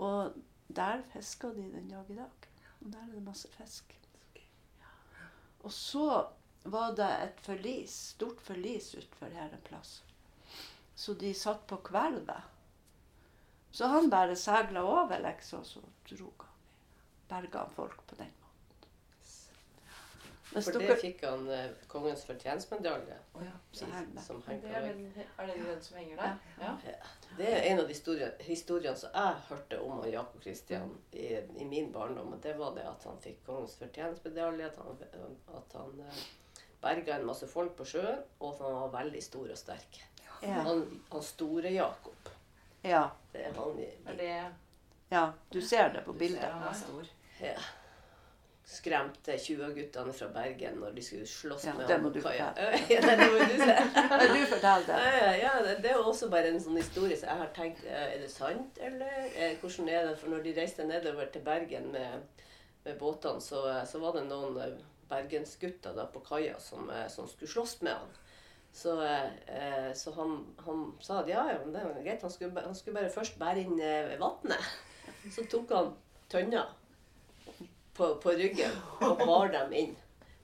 Og 0.00 0.36
der 0.76 1.02
fisker 1.12 1.52
de 1.56 1.66
den 1.72 1.88
dag 1.90 2.10
i 2.10 2.16
dag. 2.16 2.48
Og 2.80 2.92
der 2.92 2.98
er 2.98 3.14
det 3.14 3.22
masse 3.22 3.48
fisk. 3.52 3.96
Og 5.60 5.72
så 5.72 6.26
var 6.64 6.94
det 6.96 7.08
et 7.24 7.40
forlis, 7.44 7.92
stort 8.14 8.40
forlis 8.40 8.94
utfor 8.96 9.32
her 9.34 9.52
en 9.52 9.64
plass. 9.64 10.00
Så 10.96 11.14
de 11.14 11.34
satt 11.34 11.66
på 11.68 11.76
kvelvet. 11.84 12.48
Så 13.70 13.86
han 13.86 14.10
bare 14.10 14.36
seila 14.36 14.82
over, 14.82 15.18
liksom, 15.24 15.64
så 15.64 15.80
dro 16.10 16.32
han. 16.38 16.46
Berga 17.28 17.64
han 17.64 17.74
folk 17.76 18.02
på 18.06 18.16
den. 18.18 18.39
Hvis 20.50 20.64
For 20.66 20.78
det 20.82 20.96
fikk 20.98 21.20
han 21.22 21.44
eh, 21.54 21.70
kongens 21.88 22.24
fortjenstmedalje. 22.26 23.16
Oh, 23.38 23.42
ja, 23.44 23.52
så 23.72 23.86
henger 23.86 24.08
det. 24.16 24.22
Som 24.24 24.40
Det 24.46 24.56
er 24.74 24.80
den, 24.88 25.04
er 25.38 25.46
det 25.46 25.56
den 25.66 25.82
som 25.82 25.96
henger 25.96 26.16
der? 26.16 26.36
Ja. 26.60 26.72
Det 27.36 27.46
er 27.52 27.62
en 27.70 27.78
av 27.78 27.84
de 27.86 27.94
historie- 27.94 28.32
historiene 28.42 28.96
som 28.98 29.10
jeg 29.14 29.36
hørte 29.48 29.78
om 29.80 30.00
av 30.00 30.08
Jakob 30.10 30.42
Kristian 30.42 30.90
i, 31.12 31.28
i 31.58 31.64
min 31.64 31.92
barndom. 31.92 32.32
og 32.32 32.42
Det 32.42 32.56
var 32.58 32.74
det 32.74 32.82
at 32.90 33.04
han 33.06 33.20
fikk 33.22 33.44
kongens 33.46 33.76
fortjenstmedalje, 33.78 34.66
at 34.66 34.78
han, 34.82 35.36
at 35.60 35.76
han 35.78 36.00
eh, 36.08 36.24
berga 36.82 37.18
en 37.20 37.26
masse 37.30 37.46
folk 37.46 37.76
på 37.78 37.84
sjøen, 37.86 38.22
og 38.40 38.54
at 38.54 38.64
han 38.66 38.74
var 38.80 38.92
veldig 38.98 39.22
stor 39.22 39.50
og 39.54 39.58
sterk. 39.58 40.00
Ja. 40.42 40.62
Han, 40.66 40.82
han 41.12 41.22
store 41.22 41.70
Jakob. 41.74 42.30
ja. 42.82 43.06
Det 43.32 43.44
er 43.46 43.52
han 43.54 43.78
i, 43.78 43.86
Er 44.08 44.16
det 44.18 44.32
ja, 45.10 45.24
du 45.52 45.60
ser 45.62 45.88
det 45.92 46.02
på 46.04 46.12
Ja, 46.14 46.18
bildet. 46.18 46.42
han 46.50 46.62
er 46.68 46.72
stor. 46.74 47.06
ja, 47.40 47.54
skremte 48.70 49.34
20-guttene 49.34 50.12
fra 50.14 50.28
Bergen 50.34 50.76
når 50.78 50.92
de 50.94 51.02
skulle 51.02 51.26
slåss 51.26 51.64
Ja, 51.66 51.72
med 51.74 51.88
det 51.90 51.96
må 52.02 52.12
du 52.14 52.20
kaia. 52.22 52.50
Ja, 52.92 53.00
det 53.02 53.26
må 53.32 53.40
du 53.42 53.56
se. 53.58 53.74
Du 54.34 54.44
fortelle 54.52 54.84
det? 54.86 55.00
Ja, 55.10 55.32
ja, 55.40 55.74
det, 55.82 55.90
er 55.90 55.98
også 55.98 56.28
bare 56.30 56.52
en 56.52 56.62
sånn 56.62 56.78
historie 56.78 57.18
som 57.18 57.32
jeg 57.32 57.42
har 57.42 57.50
tenkt 57.56 57.82
eh, 57.88 58.06
Er 58.14 58.22
det 58.22 58.30
sant, 58.30 58.78
eller 58.78 59.26
eh, 59.34 59.56
hvordan 59.58 59.90
er 59.90 60.06
det? 60.06 60.14
For 60.20 60.30
når 60.30 60.46
de 60.46 60.54
reiste 60.60 60.86
nedover 60.86 61.32
til 61.34 61.42
Bergen 61.46 61.90
med, 61.96 62.46
med 62.86 62.98
båtene, 63.02 63.42
så, 63.42 63.64
eh, 63.72 63.82
så 63.90 64.02
var 64.02 64.14
det 64.18 64.28
noen 64.28 64.78
bergensgutter 65.10 65.96
da 65.96 66.06
på 66.06 66.22
kaia 66.22 66.54
som, 66.62 66.86
som 67.10 67.26
skulle 67.26 67.50
slåss 67.50 67.80
med 67.82 67.96
han. 67.96 68.18
Så, 68.70 68.92
så 69.98 70.12
han, 70.14 70.36
han 70.62 70.84
sa 71.02 71.24
at 71.24 71.32
ja, 71.32 71.42
ja, 71.50 71.56
det 71.66 71.80
var 71.82 71.96
greit. 72.04 72.22
Han 72.22 72.30
skulle, 72.30 72.62
han 72.62 72.76
skulle 72.78 73.00
bare 73.00 73.10
først 73.10 73.34
bære 73.40 73.64
inn 73.64 73.80
vannet. 74.22 74.68
Så 75.34 75.42
tok 75.50 75.74
han 75.74 75.90
tønna 76.30 76.62
på, 78.00 78.14
på 78.22 78.36
ryggen 78.40 78.78
og 79.04 79.26
bar 79.26 79.52
dem 79.52 79.76
inn. 79.84 79.98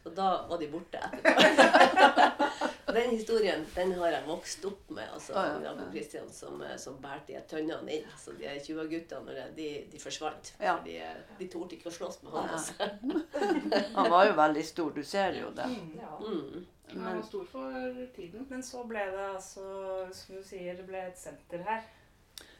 Og 0.07 0.13
da 0.15 0.27
var 0.47 0.61
de 0.61 0.69
borte 0.71 1.01
etterpå. 1.03 2.51
Den 2.97 3.11
historien 3.11 3.65
den 3.75 3.91
har 3.99 4.13
jeg 4.15 4.25
vokst 4.29 4.65
opp 4.65 4.91
med. 4.95 5.09
altså 5.13 5.35
ah, 5.37 5.57
ja, 5.61 5.73
ja. 5.75 5.87
Kristian 5.93 6.29
som, 6.33 6.63
eh, 6.63 6.77
som 6.81 6.95
bærte 7.03 7.35
de 7.35 7.41
tønnene 7.51 7.97
inn. 7.99 8.07
Så 8.17 8.33
de 8.39 8.47
20-guttene 8.63 9.49
de, 9.57 9.67
de 9.91 10.01
forsvant. 10.01 10.53
Ja. 10.63 10.79
De, 10.85 10.95
eh, 11.03 11.35
de 11.39 11.49
torde 11.53 11.77
ikke 11.77 11.91
å 11.91 11.97
slåss 11.97 12.23
med 12.23 12.37
han. 12.37 12.55
Altså. 12.57 12.89
Han 13.99 14.11
var 14.15 14.29
jo 14.31 14.37
veldig 14.39 14.65
stor, 14.65 14.95
du 14.95 15.03
ser 15.05 15.37
jo 15.41 15.51
det. 15.59 15.67
Ja. 15.99 16.13
Mm. 16.23 16.65
Han 16.95 17.05
var 17.19 17.23
stor 17.27 17.45
for 17.51 17.99
tiden. 18.17 18.47
Men 18.49 18.63
så 18.65 18.85
ble 18.89 19.03
det 19.13 19.27
altså, 19.33 19.67
som 20.15 20.39
du 20.39 20.47
sier, 20.47 20.79
det 20.79 20.87
ble 20.87 21.03
et 21.11 21.19
senter 21.21 21.67
her. 21.67 21.83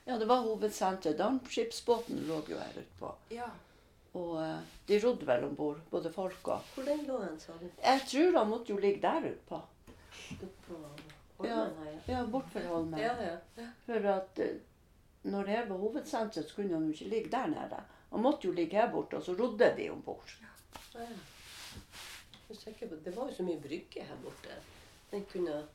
ja, 0.05 0.19
det 0.19 0.26
var 0.26 0.43
hovedsenteret. 0.45 1.17
Dampskipsbåten 1.23 2.26
lå 2.26 2.43
jo 2.50 2.59
her 2.61 2.83
utpå. 2.83 3.15
Ja. 3.38 3.49
Og 4.16 4.37
eh, 4.42 4.61
de 4.88 4.99
rodde 5.02 5.26
vel 5.28 5.44
om 5.44 5.56
bord, 5.58 5.80
både 5.90 6.12
folk 6.12 6.49
og 6.49 6.61
Hvor 6.75 6.87
den 6.88 7.02
lå 7.08 7.18
den, 7.25 7.40
sa 7.40 7.52
du? 7.61 7.66
Jeg 7.82 8.00
tror 8.08 8.38
han 8.38 8.49
måtte 8.52 8.73
jo 8.73 8.78
ligge 8.80 9.02
der 9.02 9.28
utpå. 9.32 9.61
Oppå 10.42 10.78
Ja. 11.44 11.56
Holmen 11.56 11.85
her, 11.85 11.99
Ja, 12.08 12.23
bortfor 12.32 12.61
Holmen. 12.70 12.99
ja. 13.00 13.12
Ja, 13.23 13.37
ja. 13.58 13.66
For 13.87 14.08
at 14.14 14.38
eh, 14.40 14.56
når 15.23 15.42
det 15.44 15.52
her 15.56 15.66
var 15.68 15.76
hovedsenteret, 15.76 16.49
så 16.49 16.54
kunne 16.56 16.73
han 16.75 16.87
jo 16.87 16.92
ikke 16.94 17.08
ligge 17.12 17.30
der 17.30 17.46
nede. 17.52 17.80
Han 18.12 18.23
måtte 18.23 18.46
jo 18.49 18.52
ligge 18.56 18.76
her 18.80 18.90
borte, 18.92 19.16
og 19.18 19.23
så 19.23 19.35
rodde 19.37 19.75
de 19.76 19.90
om 19.90 20.02
bord. 20.02 20.32
Ja. 20.40 21.00
På, 22.49 22.54
det 23.04 23.16
var 23.16 23.26
jo 23.28 23.35
så 23.35 23.42
mye 23.42 23.61
brygge 23.61 24.02
her 24.06 24.16
borte. 24.23 24.54
Den 25.11 25.25
kunne 25.32 25.66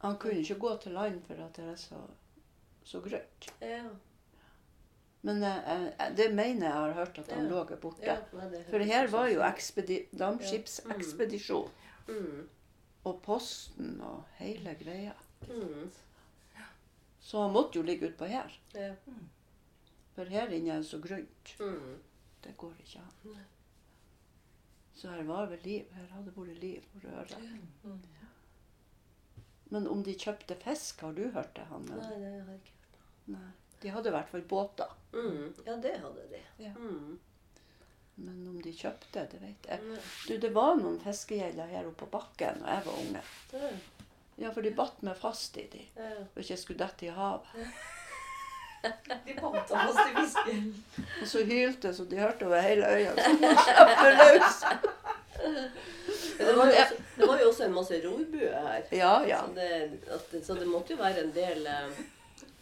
Han 0.00 0.16
kunne 0.18 0.40
ikke 0.40 0.58
gå 0.58 0.76
til 0.82 0.92
land 0.92 1.22
for 1.26 1.34
at 1.44 1.56
det 1.56 1.64
er 1.64 1.76
så, 1.76 2.00
så 2.84 3.00
grønt. 3.00 3.50
Ja. 3.60 3.82
Men 5.24 5.42
eh, 5.42 5.86
eh, 5.88 6.10
det 6.16 6.28
mener 6.36 6.66
jeg 6.66 6.76
har 6.76 6.92
hørt 6.98 7.18
at 7.22 7.30
han 7.32 7.46
lå 7.48 7.62
borte. 7.80 8.04
det 8.04 8.64
For 8.68 8.76
hørtes 8.78 8.90
her 8.92 9.06
var 9.12 9.28
jo 9.32 9.44
ekspedi 9.46 10.02
dampskipsekspedisjon. 10.20 11.70
mm. 12.08 12.42
Og 13.04 13.18
posten 13.22 13.98
og 14.00 14.24
hele 14.38 14.74
greia. 14.80 15.12
Mm. 15.48 15.90
Så 17.20 17.40
han 17.42 17.52
måtte 17.52 17.78
jo 17.78 17.84
ligge 17.84 18.08
utpå 18.08 18.28
her. 18.28 18.52
Ja. 18.74 18.94
For 20.14 20.28
her 20.30 20.52
inne 20.52 20.76
er 20.76 20.84
det 20.84 20.88
så 20.88 21.00
grunt. 21.04 21.54
Mm. 21.60 21.98
Det 22.44 22.56
går 22.60 22.72
ikke 22.84 23.00
an. 23.00 23.36
Så 24.94 25.10
her 25.10 25.24
var 25.28 25.48
vel 25.52 25.60
liv. 25.64 25.88
Her 25.92 26.06
hadde 26.12 26.32
vært 26.36 26.60
liv 26.60 26.88
og 26.94 27.04
røre. 27.08 27.40
Mm. 27.82 28.00
Men 29.72 29.88
om 29.88 30.04
de 30.04 30.14
kjøpte 30.14 30.56
fisk, 30.60 31.00
har 31.00 31.12
du 31.16 31.28
hørt 31.34 31.56
det, 31.56 31.64
Hanne? 31.72 31.96
Nei, 31.96 32.18
det 32.20 32.30
har 32.30 32.52
jeg 32.52 32.60
ikke 32.60 32.80
hørt. 32.80 32.98
Nei. 33.34 33.52
De 33.82 33.92
hadde 33.92 34.10
i 34.10 34.14
hvert 34.14 34.30
fall 34.30 34.44
båter. 34.48 34.92
Mm. 35.12 35.54
Ja, 35.66 35.76
det 35.76 35.96
hadde 36.02 36.28
de. 36.30 36.42
Ja. 36.64 36.74
Mm. 36.76 37.18
Men 38.14 38.46
om 38.48 38.60
de 38.62 38.70
kjøpte, 38.72 39.26
det 39.32 39.40
vet 39.42 39.66
jeg. 39.68 39.98
Du, 40.28 40.36
det 40.38 40.52
var 40.54 40.76
noen 40.78 41.00
fiskegjeller 41.02 41.66
her 41.72 41.88
oppe 41.88 42.04
på 42.04 42.12
bakken 42.14 42.62
da 42.62 42.78
jeg 42.78 42.86
var 42.86 43.02
unge. 43.02 43.24
Ja. 43.52 43.72
Ja, 44.36 44.50
for 44.50 44.66
de 44.66 44.72
batt 44.74 45.02
meg 45.06 45.18
fast 45.18 45.56
i 45.62 45.66
de. 45.70 45.82
Ja. 45.94 46.14
Ikke 46.34 46.54
jeg 46.54 46.62
skulle 46.62 46.82
dette 46.82 47.06
i 47.06 47.12
havet. 47.14 47.52
De 48.84 49.32
bandt 49.38 49.70
fast 49.70 50.00
i 50.02 50.10
fisken. 50.12 50.64
Og 51.22 51.28
så 51.30 51.44
hylte 51.48 51.94
så 51.96 52.04
de 52.04 52.18
hørte 52.20 52.44
over 52.44 52.60
hele 52.60 52.84
øya. 52.84 53.14
Så 53.24 53.30
de 53.40 53.52
slapp 53.64 54.02
løs. 54.18 54.58
Det 56.38 56.50
var, 56.56 56.66
jo 56.66 56.74
også, 56.82 56.98
det 57.16 57.28
var 57.28 57.40
jo 57.40 57.46
også 57.48 57.64
en 57.64 57.72
masse 57.74 58.00
rorbuer 58.04 58.66
her. 58.66 58.84
Ja, 58.92 59.14
ja. 59.28 59.40
Så, 59.46 59.54
det, 59.56 59.70
at, 60.18 60.36
så 60.46 60.58
det 60.58 60.68
måtte 60.68 60.92
jo 60.92 60.98
være 61.00 61.24
en 61.24 61.32
del 61.32 61.66
eh, 61.70 62.02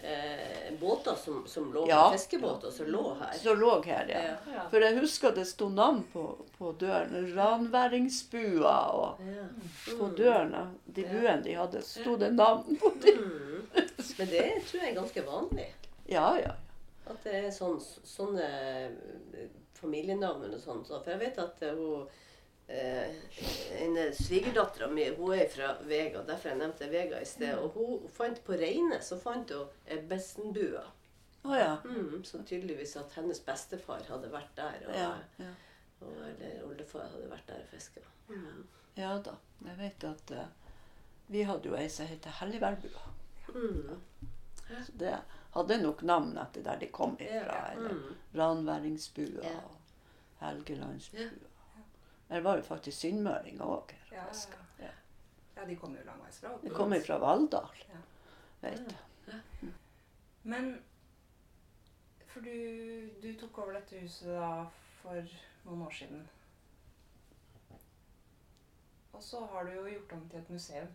eh, 0.03 0.73
båter 0.81 1.15
som, 1.15 1.47
som 1.47 1.73
lå 1.75 1.87
Ja. 1.89 2.11
Fiskebåter 2.13 2.71
som 2.71 2.87
lå 2.87 3.15
her. 3.21 3.33
Som 3.39 3.61
lå 3.61 3.83
her, 3.85 4.09
ja. 4.09 4.23
Ja. 4.53 4.65
For 4.71 4.81
jeg 4.81 4.99
husker 5.01 5.35
det 5.37 5.45
sto 5.47 5.69
navn 5.69 6.03
på, 6.13 6.25
på 6.59 6.73
døren. 6.81 7.35
Ranværingsbua. 7.37 8.77
Og 8.93 9.21
Ja. 9.27 9.45
på 9.99 10.05
Mm. 10.09 10.15
dørene, 10.17 10.65
de 10.87 11.05
buene 11.05 11.43
de 11.43 11.55
hadde, 11.55 11.83
sto 11.83 12.17
det 12.17 12.33
navn 12.33 12.77
på 12.77 12.93
dem. 13.03 13.19
Mm. 13.19 13.67
Men 14.19 14.29
det 14.29 14.63
tror 14.67 14.81
jeg 14.83 14.91
er 14.91 15.01
ganske 15.01 15.23
vanlig. 15.27 15.69
Ja, 16.09 16.37
ja. 16.39 16.53
At 17.07 17.23
det 17.25 17.35
er 17.45 17.51
sånn, 17.51 17.81
sånne 18.05 18.45
eh, 18.45 19.49
familienavn 19.75 20.53
og 20.55 20.61
sånn. 20.61 20.85
For 20.87 21.11
jeg 21.11 21.19
vet 21.21 21.39
at 21.39 21.61
hun 21.61 22.07
en 22.73 23.97
Svigerdattera 24.17 24.87
mi 24.89 25.09
hun 25.17 25.35
er 25.37 25.49
fra 25.53 25.75
Vega, 25.89 26.23
derfor 26.27 26.49
jeg 26.53 26.59
nevnte 26.59 26.89
Vega 26.93 27.21
i 27.21 27.27
sted. 27.29 27.55
Og 27.59 27.75
hun 27.77 28.09
fant 28.15 28.41
på 28.47 28.57
Reine 28.59 29.01
så 29.05 29.19
fant 29.21 29.51
hun 29.53 30.07
bestenbua. 30.09 30.85
Oh, 31.45 31.57
ja. 31.59 31.77
Mm, 31.85 32.23
så 32.25 32.39
tydeligvis 32.47 32.97
at 32.97 33.13
hennes 33.19 33.41
bestefar 33.43 34.05
hadde 34.09 34.29
vært 34.33 34.53
der. 34.57 34.77
Og, 34.87 34.95
Ja, 34.95 35.09
ja. 35.43 35.51
og, 36.01 36.13
eller 36.29 36.63
oldefar 36.69 37.09
hadde 37.11 37.31
vært 37.31 37.49
der 37.51 37.65
og 37.65 37.71
fiska. 37.73 38.01
Mm. 38.29 38.63
ja 38.97 39.17
da. 39.19 39.35
Jeg 39.67 39.79
vet 39.79 40.05
at 40.05 40.31
uh, 40.39 40.47
vi 41.33 41.43
hadde 41.49 41.69
jo 41.69 41.75
ei 41.79 41.89
som 41.91 42.07
het 42.07 42.25
Helligværbua. 42.39 43.09
Mm. 43.55 44.01
Så 44.87 44.93
det 44.97 45.17
hadde 45.53 45.77
nok 45.83 46.03
navn 46.09 46.37
etter 46.41 46.63
der 46.65 46.79
de 46.81 46.87
kom 46.95 47.17
ifra. 47.21 47.59
Eller 47.75 47.93
Mm. 47.99 48.15
Ranværingsbua 48.39 49.43
Ja. 49.43 49.57
og 49.67 49.77
Helgelandsbua. 50.41 51.51
Der 52.33 52.41
var 52.41 52.57
jo 52.57 52.63
faktisk 52.65 52.97
sunnmøringer 53.05 53.65
òg. 53.65 53.93
Ja, 54.13 54.25
Ja. 54.81 54.89
ja, 55.57 55.65
de 55.69 55.77
kommer 55.77 55.99
jo 56.01 56.05
langveisfra. 56.07 56.55
De 56.63 56.71
kommer 56.73 57.01
fra 57.05 57.19
Valldal. 57.21 57.69
Ja. 57.93 58.01
Vet 58.63 58.89
du. 58.89 59.67
Men 60.43 60.71
For 62.33 62.41
du, 62.41 63.11
du 63.23 63.35
tok 63.41 63.59
over 63.59 63.73
dette 63.77 63.99
huset 64.01 64.29
da 64.33 64.65
for 65.03 65.21
noen 65.67 65.83
år 65.87 65.93
siden. 65.93 66.23
Og 69.13 69.23
så 69.23 69.43
har 69.53 69.65
du 69.69 69.75
jo 69.77 69.83
gjort 69.91 70.13
om 70.17 70.23
til 70.31 70.39
et 70.41 70.51
museum. 70.51 70.89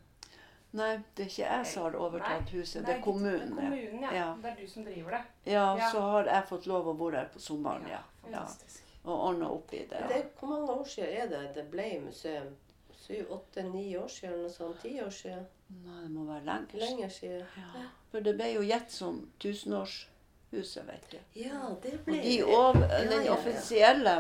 Nei, 0.78 0.90
det 1.16 1.24
er 1.24 1.30
ikke 1.30 1.44
jeg 1.46 1.68
som 1.70 1.84
har 1.86 1.96
overtatt 2.02 2.50
huset. 2.52 2.86
Det 2.86 2.96
er 2.98 3.02
kommunen. 3.06 3.54
Det 3.56 3.64
er 3.64 3.70
kommunen, 3.70 4.02
ja. 4.04 4.12
Ja. 4.18 4.26
Det 4.42 4.50
er 4.52 4.56
du 4.64 4.68
som 4.68 4.84
driver 4.90 5.12
det. 5.16 5.22
Ja, 5.54 5.68
Ja. 5.78 5.92
så 5.92 6.02
har 6.02 6.26
jeg 6.26 6.48
fått 6.50 6.66
lov 6.68 6.88
å 6.92 6.98
bo 6.98 7.12
der 7.14 7.30
på 7.34 7.40
sommeren, 7.40 7.86
ja. 7.88 8.02
ja. 8.02 8.02
Fantastisk. 8.26 8.84
Og 9.08 9.14
ordna 9.30 9.48
opp 9.56 9.72
i 9.74 9.84
det. 9.90 10.00
Det, 10.12 10.18
hvor 10.40 10.50
mange 10.52 10.72
år 10.74 10.88
siden 10.92 11.14
er 11.22 11.30
det 11.32 11.44
det 11.56 11.64
ble 11.72 11.86
museum? 12.04 12.50
Syv, 12.98 13.30
åtte, 13.32 13.64
ni 13.64 13.86
år 13.98 14.08
siden? 14.12 14.42
Noe 14.44 14.52
sånt? 14.52 14.82
Ti 14.84 14.98
år 15.06 15.14
siden? 15.16 15.46
Nei, 15.86 16.02
det 16.04 16.10
må 16.12 16.26
være 16.28 16.44
lenger. 16.50 16.82
Lenger 16.82 17.10
siden? 17.16 17.46
Ja. 17.56 17.86
For 18.12 18.26
det 18.26 18.34
ble 18.40 18.50
jo 18.54 18.66
gitt 18.68 18.92
som 18.92 19.22
tusenårshuset, 19.40 20.84
vet 20.88 21.08
du. 21.12 21.18
Ja, 21.40 21.62
det 21.84 21.94
Og 22.00 22.04
ble 22.10 22.18
de 22.24 22.36
det. 22.38 22.44
over, 22.58 22.84
Ja, 22.92 23.00
den 23.10 23.24
ja, 23.24 23.30
ja. 23.30 23.34
offisielle 23.38 24.18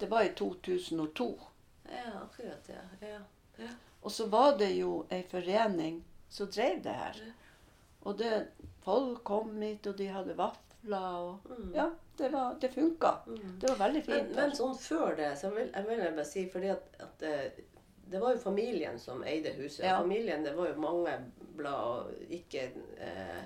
Det 0.00 0.06
var 0.10 0.22
i 0.22 0.32
2002. 0.38 1.28
Ja, 1.90 2.12
akkurat, 2.22 2.68
ja. 2.68 3.18
ja. 3.58 3.68
Og 4.02 4.12
så 4.12 4.26
var 4.30 4.56
det 4.58 4.70
jo 4.76 5.06
ei 5.10 5.24
forening 5.26 6.04
som 6.30 6.46
drev 6.54 6.82
det 6.84 6.92
her. 6.94 7.18
Og 8.06 8.18
det, 8.18 8.46
folk 8.84 9.24
kom 9.24 9.56
hit, 9.62 9.86
og 9.86 9.98
de 9.98 10.06
hadde 10.06 10.36
vafler 10.88 11.18
og 11.18 11.40
Mm. 11.58 11.74
Ja, 11.74 11.90
det, 12.18 12.28
var, 12.28 12.56
det 12.60 12.68
funka. 12.68 13.14
Mm. 13.26 13.58
Det 13.60 13.68
var 13.68 13.76
veldig 13.76 14.02
fint. 14.04 14.28
men 14.28 14.36
men 14.36 14.56
sånn 14.56 14.78
før 14.78 15.16
det, 15.16 15.38
så 15.38 15.50
vil 15.50 15.70
jeg 15.74 15.86
vil 15.86 15.98
jeg 15.98 16.14
bare 16.14 16.24
si 16.24 16.48
fordi 16.52 16.68
at, 16.68 16.88
at 17.00 17.20
det, 17.20 17.52
det 18.10 18.20
var 18.20 18.32
jo 18.32 18.38
familien 18.38 18.98
som 18.98 19.24
eide 19.24 19.52
huset. 19.56 19.84
Ja. 19.84 19.98
Familien, 20.00 20.44
det 20.44 20.54
var 20.56 20.68
jo 20.68 20.80
mange 20.80 21.18
blad 21.56 21.74
og 21.74 22.12
ikke 22.30 22.70
eh, 23.00 23.42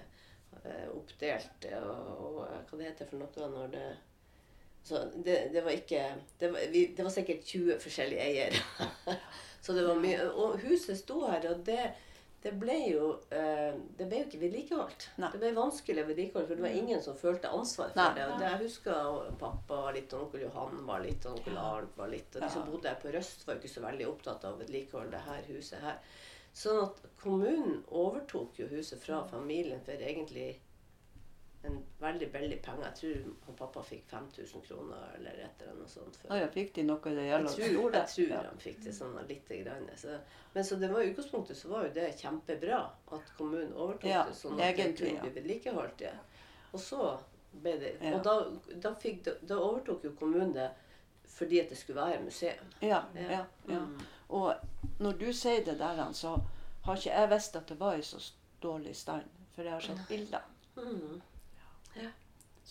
eh, 0.65 0.89
oppdelt. 0.93 1.67
Og, 1.83 2.19
og 2.27 2.47
hva 2.71 2.79
det 2.79 2.91
heter 2.91 3.07
for 3.07 3.19
noe 3.19 3.49
når 3.49 3.69
det 3.73 3.91
Så 4.85 4.99
det, 5.25 5.53
det 5.53 5.65
var 5.65 5.71
ikke 5.71 6.15
det 6.41 6.53
var, 6.53 6.61
vi, 6.71 6.87
det 6.97 7.05
var 7.05 7.11
sikkert 7.11 7.45
20 7.45 7.81
forskjellige 7.81 8.21
eiere. 8.21 8.63
så 9.63 9.73
det 9.73 9.87
var 9.87 9.95
mye 9.95 10.31
Og 10.31 10.59
huset 10.59 10.99
sto 10.99 11.21
her, 11.27 11.51
og 11.51 11.67
det 11.67 11.93
det 12.43 12.53
ble 12.59 12.75
jo 12.91 13.09
eh, 13.31 13.77
det 13.99 14.07
ble 14.11 14.23
jo 14.23 14.27
ikke 14.27 14.41
vedlikeholdt. 14.41 15.05
Nei. 15.23 15.29
Det 15.35 15.41
ble 15.43 15.53
vanskelig 15.55 16.03
å 16.03 16.09
vedlikeholde, 16.09 16.49
for 16.49 16.59
det 16.59 16.65
var 16.65 16.79
ingen 16.81 17.05
som 17.05 17.19
følte 17.19 17.53
ansvar 17.55 17.93
for 17.93 18.01
Nei. 18.01 18.09
det. 18.17 18.27
Og 18.27 18.43
det 18.43 18.49
jeg 18.49 18.63
husker 18.65 19.31
pappa 19.39 19.79
var 19.85 19.97
litt, 19.97 20.17
og 20.17 20.27
onkel 20.27 20.45
Johan 20.49 20.83
var 20.89 21.05
litt, 21.05 21.29
og 21.29 21.39
onkel 21.39 21.61
Arnt 21.63 21.95
var 22.01 22.11
litt. 22.11 22.35
Og 22.35 22.43
de 22.43 22.51
som 22.51 22.67
bodde 22.67 22.91
her 22.91 22.99
på 23.03 23.15
Røst, 23.15 23.47
var 23.47 23.61
ikke 23.61 23.71
så 23.71 23.85
veldig 23.87 24.09
opptatt 24.11 24.49
av 24.49 24.57
å 24.57 24.63
vedlikeholde 24.65 25.15
det 25.15 25.23
her 25.29 25.49
huset 25.53 25.87
her. 25.87 26.03
Sånn 26.53 26.83
at 26.83 26.99
kommunen 27.23 27.79
overtok 27.89 28.59
jo 28.61 28.69
huset 28.75 29.01
fra 29.01 29.23
familien 29.31 29.81
for 29.87 30.03
egentlig 30.11 30.51
en 31.65 31.79
veldig 31.99 32.29
veldig 32.33 32.59
penger. 32.63 32.85
Jeg 32.89 32.95
tror 33.01 33.35
han 33.47 33.57
pappa 33.59 33.83
fikk 33.87 34.05
5000 34.11 34.63
kroner 34.67 35.13
eller 35.17 35.31
et 35.45 35.63
eller 35.63 35.73
annet 35.77 35.91
sånt. 35.91 36.17
For. 36.17 36.37
Ja, 36.37 36.49
fikk 36.51 36.75
de 36.75 36.85
noe 36.89 37.13
det 37.15 37.27
Jeg 37.29 37.47
tror, 37.47 37.95
jeg 37.95 38.09
tror 38.15 38.33
Ja. 38.33 38.41
han 38.49 38.59
fikk 38.59 38.81
det 38.85 38.95
sånn 38.97 39.19
lite 39.29 39.59
grann. 39.63 39.91
Så, 39.97 40.17
men 40.55 40.65
så 40.65 40.77
det 40.77 40.91
var 40.93 41.03
i 41.03 41.11
utgangspunktet 41.13 41.57
så 41.57 41.69
var 41.69 41.87
jo 41.87 41.93
det 41.95 42.09
kjempebra 42.19 42.81
at 43.19 43.35
kommunen 43.39 43.73
overtok 43.73 44.11
Ja, 44.11 44.25
det, 44.27 44.35
sånn 44.35 44.61
at 44.61 44.77
det 44.77 44.89
kunne 44.97 45.21
bli 45.23 45.35
vedlikeholdt. 45.41 46.01
Ja. 46.01 46.17
Og 46.73 46.81
så 46.81 47.19
ble 47.53 47.77
det. 47.79 47.93
Og 48.15 48.23
da, 48.25 48.37
da, 48.83 48.95
fikk, 48.95 49.25
da, 49.25 49.37
da 49.47 49.61
overtok 49.61 50.05
jo 50.09 50.17
kommunen 50.19 50.55
det 50.57 50.71
fordi 51.33 51.61
at 51.61 51.71
det 51.71 51.79
skulle 51.79 52.03
være 52.03 52.23
museum. 52.25 52.73
Ja, 52.83 53.05
ja, 53.15 53.45
ja. 53.69 53.79
Mm. 53.79 54.01
Og 54.29 54.55
når 55.01 55.13
du 55.21 55.33
sier 55.33 55.65
det 55.65 55.79
der, 55.79 56.03
så 56.13 56.37
har 56.85 56.97
ikke 56.97 57.11
jeg 57.15 57.31
visst 57.31 57.57
at 57.57 57.69
det 57.69 57.79
var 57.81 57.95
i 57.95 58.03
så 58.03 58.21
dårlig 58.63 58.97
stand. 58.97 59.29
For 59.55 59.63
jeg 59.63 59.73
har 59.73 59.81
sett 59.85 60.09
bilder. 60.09 60.45
Mm. 60.77 61.21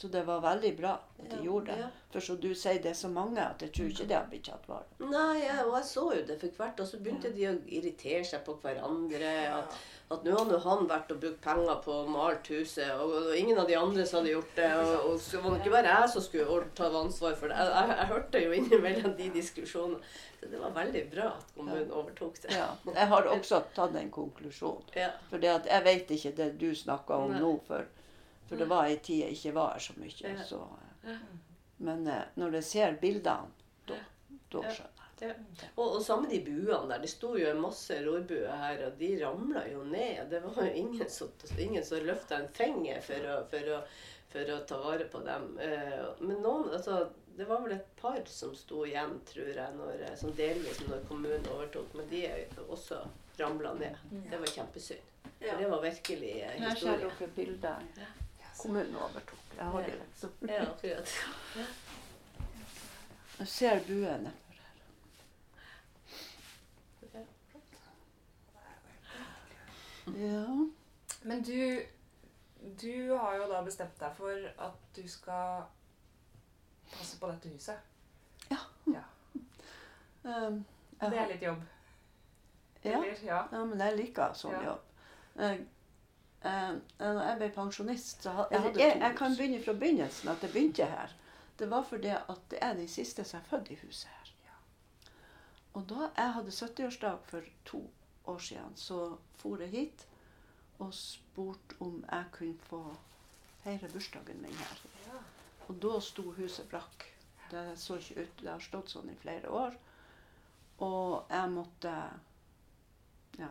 Så 0.01 0.09
det 0.09 0.23
var 0.25 0.39
veldig 0.41 0.71
bra 0.79 0.95
at 1.21 1.29
de 1.29 1.35
Ja, 1.37 1.43
gjorde 1.45 1.65
det. 1.75 1.79
ja. 1.83 1.87
For 2.11 2.19
som 2.25 2.37
du 2.41 2.47
sier, 2.57 2.79
det 2.81 2.89
er 2.89 2.97
så 2.97 3.07
mange 3.13 3.37
at 3.43 3.61
jeg 3.61 3.69
tror 3.75 3.89
ikke 3.91 4.07
det 4.09 4.15
har 4.17 4.25
blitt 4.31 4.47
tatt 4.47 4.63
vare 4.67 4.87
på. 4.97 5.09
Nei, 5.11 5.43
ja, 5.45 5.59
og 5.67 5.75
jeg 5.77 5.85
så 5.91 6.05
jo 6.15 6.23
det 6.25 6.37
for 6.41 6.57
hvert, 6.57 6.79
og 6.81 6.87
så 6.89 6.97
begynte 6.99 7.29
de 7.35 7.45
å 7.51 7.53
irritere 7.69 8.23
seg 8.25 8.41
på 8.47 8.55
hverandre. 8.63 9.33
At, 9.59 9.77
at 10.11 10.25
nå 10.25 10.33
hadde 10.39 10.57
han 10.65 10.87
vært 10.89 11.13
og 11.13 11.21
brukt 11.21 11.39
penger 11.45 11.77
på 11.85 11.93
å 11.99 12.07
male 12.09 12.41
huset, 12.49 12.89
og, 12.97 13.13
og 13.19 13.37
ingen 13.37 13.61
av 13.61 13.69
de 13.69 13.77
andre 13.77 14.07
som 14.09 14.19
hadde 14.23 14.33
gjort 14.33 14.57
det. 14.57 14.71
Og, 14.81 15.05
og 15.11 15.21
så 15.27 15.43
var 15.45 15.53
det 15.53 15.61
ikke 15.61 15.75
bare 15.77 15.93
jeg 15.93 16.09
som 16.15 16.25
skulle 16.25 16.65
ta 16.81 16.89
ansvar 17.03 17.37
for 17.37 17.53
det. 17.53 17.61
Jeg, 17.61 17.77
jeg, 17.77 17.95
jeg 18.01 18.11
hørte 18.15 18.43
jo 18.47 18.57
innimellom 18.57 19.15
de 19.21 19.29
diskusjonene. 19.37 20.01
Så 20.41 20.49
det 20.49 20.57
var 20.65 20.73
veldig 20.81 21.05
bra 21.13 21.29
at 21.37 21.53
kommunen 21.55 21.91
overtok 21.93 22.41
det. 22.41 22.57
Ja. 22.57 22.71
Jeg 22.89 23.07
har 23.13 23.27
også 23.37 23.61
tatt 23.77 23.95
en 24.01 24.09
konklusjon. 24.11 24.81
For 25.29 25.37
jeg 25.45 25.83
vet 25.85 26.15
ikke 26.17 26.35
det 26.41 26.51
du 26.57 26.71
snakker 26.75 27.27
om 27.29 27.37
nå, 27.37 27.51
for, 27.69 27.85
for 28.51 28.59
det 28.59 28.67
var 28.67 28.89
ei 28.91 28.97
tid 28.99 29.21
jeg 29.23 29.37
ikke 29.37 29.53
var 29.55 29.73
her 29.77 29.83
så 29.87 29.93
mye. 29.97 30.31
Så, 30.45 30.59
men 31.87 32.07
eh, 32.07 32.25
når 32.35 32.57
jeg 32.59 32.67
ser 32.67 32.97
bildene, 33.01 33.47
da, 33.87 33.95
da 34.51 34.61
skjønner 34.67 34.97
jeg. 34.97 34.97
Ja. 35.21 35.33
Og, 35.75 35.83
og 35.85 35.99
samme 36.01 36.29
de 36.29 36.39
buene 36.41 36.87
der. 36.89 37.01
Det 37.03 37.09
sto 37.11 37.35
jo 37.37 37.45
en 37.51 37.59
masse 37.61 37.93
rorbuer 38.01 38.55
her, 38.57 38.79
og 38.87 38.95
de 38.97 39.09
ramla 39.21 39.61
jo 39.69 39.83
ned. 39.85 40.23
Det 40.31 40.39
var 40.43 40.55
jo 40.65 40.71
ingen 40.81 41.09
som, 41.13 41.29
ingen 41.61 41.85
som 41.85 42.01
løfta 42.07 42.39
en 42.41 42.47
finger 42.57 43.01
for 43.05 43.27
å, 43.29 43.35
for, 43.51 43.69
å, 43.75 43.81
for 44.33 44.49
å 44.55 44.59
ta 44.65 44.79
vare 44.81 45.05
på 45.13 45.21
dem. 45.27 45.45
Eh, 45.61 46.07
Men 46.25 46.41
noen, 46.41 46.71
altså, 46.73 47.03
det 47.37 47.45
var 47.49 47.61
vel 47.63 47.75
et 47.77 47.91
par 48.01 48.17
som 48.25 48.55
sto 48.57 48.81
igjen, 48.89 49.13
tror 49.29 49.53
jeg, 49.53 49.75
når, 49.77 50.01
eh, 50.09 50.15
sånn 50.19 50.33
delvis 50.37 50.81
når 50.89 51.05
kommunen 51.09 51.45
overtok. 51.53 51.93
Men 52.01 52.09
de 52.09 52.23
er 52.25 52.65
også 52.67 53.03
ramla 53.39 53.75
ned. 53.77 54.01
Det 54.29 54.41
var 54.41 54.55
kjempesynd. 54.57 55.07
For 55.37 55.57
det 55.61 55.69
var 55.69 55.81
virkelig 55.85 56.33
historie. 56.33 56.65
Her 56.65 56.75
ser 56.81 56.97
dere 57.05 57.29
bilder. 57.37 57.85
Kommunen 58.57 58.95
overtok. 58.95 59.37
Jeg 59.57 59.65
har 59.65 59.81
det 59.81 59.95
liksom. 59.99 60.31
Ja, 60.47 60.61
akkurat. 60.61 61.13
Jeg 63.39 63.47
ser 63.47 63.79
du 63.87 64.03
henne. 64.05 64.33
Ja. 70.05 70.67
Men 71.21 71.43
du, 71.43 71.85
du 72.81 73.11
har 73.17 73.35
jo 73.37 73.47
da 73.51 73.61
bestemt 73.65 73.99
deg 74.01 74.15
for 74.17 74.47
at 74.65 74.79
du 74.95 75.03
skal 75.09 75.63
passe 76.91 77.19
på 77.21 77.29
dette 77.31 77.53
huset. 77.53 77.87
Um, 80.21 80.59
Det 81.01 81.17
er 81.17 81.27
litt 81.31 81.41
jobb. 81.41 81.61
ja. 82.83 82.91
Eller? 82.91 83.23
Ja. 83.25 83.39
ja, 83.51 83.61
men 83.65 83.79
jeg 83.81 83.95
liker 83.97 84.35
sånn 84.37 84.53
Ja. 84.53 84.59
jobb. 84.67 84.83
Jeg, 85.41 85.63
eh, 86.45 86.73
når 86.99 87.21
jeg 87.27 87.37
ble 87.37 87.49
pensjonist, 87.55 88.23
så 88.23 88.31
hadde, 88.37 88.57
Jeg 88.57 88.75
jeg, 88.77 88.97
jeg 89.01 89.17
kan 89.17 89.35
begynne 89.37 89.63
fra 89.63 89.73
begynnelsen, 89.73 90.29
at 90.29 90.43
jeg 90.43 90.51
begynte 90.51 90.85
her. 90.85 91.15
Det 91.59 91.69
var 91.69 91.83
fordi 91.83 92.07
at 92.07 92.41
det 92.49 92.59
er 92.61 92.73
de 92.73 92.87
siste 92.87 93.23
som 93.23 93.39
er 93.39 93.49
født 93.49 93.69
i 93.69 93.79
huset 93.83 94.09
her. 94.09 94.21
Og 95.73 95.85
da 95.89 96.07
jeg 96.17 96.33
hadde 96.33 96.51
70-årsdag 96.51 97.17
for 97.23 97.41
to 97.65 97.91
år 98.25 98.37
siden, 98.37 98.75
så 98.75 99.17
for 99.35 99.61
jeg 99.61 99.69
hit 99.69 100.07
og 100.79 100.93
spurte 100.93 101.75
om 101.79 102.03
jeg 102.11 102.25
kunne 102.31 102.57
få 102.59 102.81
feire 103.63 103.89
bursdagen 103.93 104.41
min 104.41 104.53
her. 104.53 104.81
Og 105.67 105.77
da 105.81 105.99
sto 106.03 106.31
huset 106.35 106.67
brakk. 106.69 107.05
Det 107.51 107.79
så 107.79 107.95
ikke 107.95 108.21
ut. 108.21 108.41
Det 108.41 108.49
har 108.49 108.63
stått 108.63 108.91
sånn 108.91 109.11
i 109.11 109.17
flere 109.21 109.49
år. 109.49 109.75
Og 110.81 111.29
jeg 111.29 111.51
måtte 111.53 111.93
ja, 113.37 113.49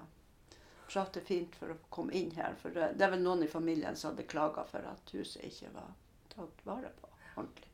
prate 0.91 1.23
fint 1.25 1.57
for 1.57 1.73
å 1.73 1.81
komme 1.95 2.15
inn 2.19 2.31
her. 2.37 2.57
For 2.61 2.75
det, 2.75 2.93
det 2.99 3.07
er 3.07 3.15
vel 3.15 3.25
noen 3.25 3.47
i 3.47 3.51
familien 3.51 3.97
som 3.97 4.13
hadde 4.13 4.29
klaga 4.31 4.67
for 4.69 4.87
at 4.91 5.15
huset 5.17 5.47
ikke 5.47 5.73
var 5.75 5.93
tatt 6.35 6.65
vare 6.67 6.93
på 7.01 7.11
ordentlig. 7.37 7.71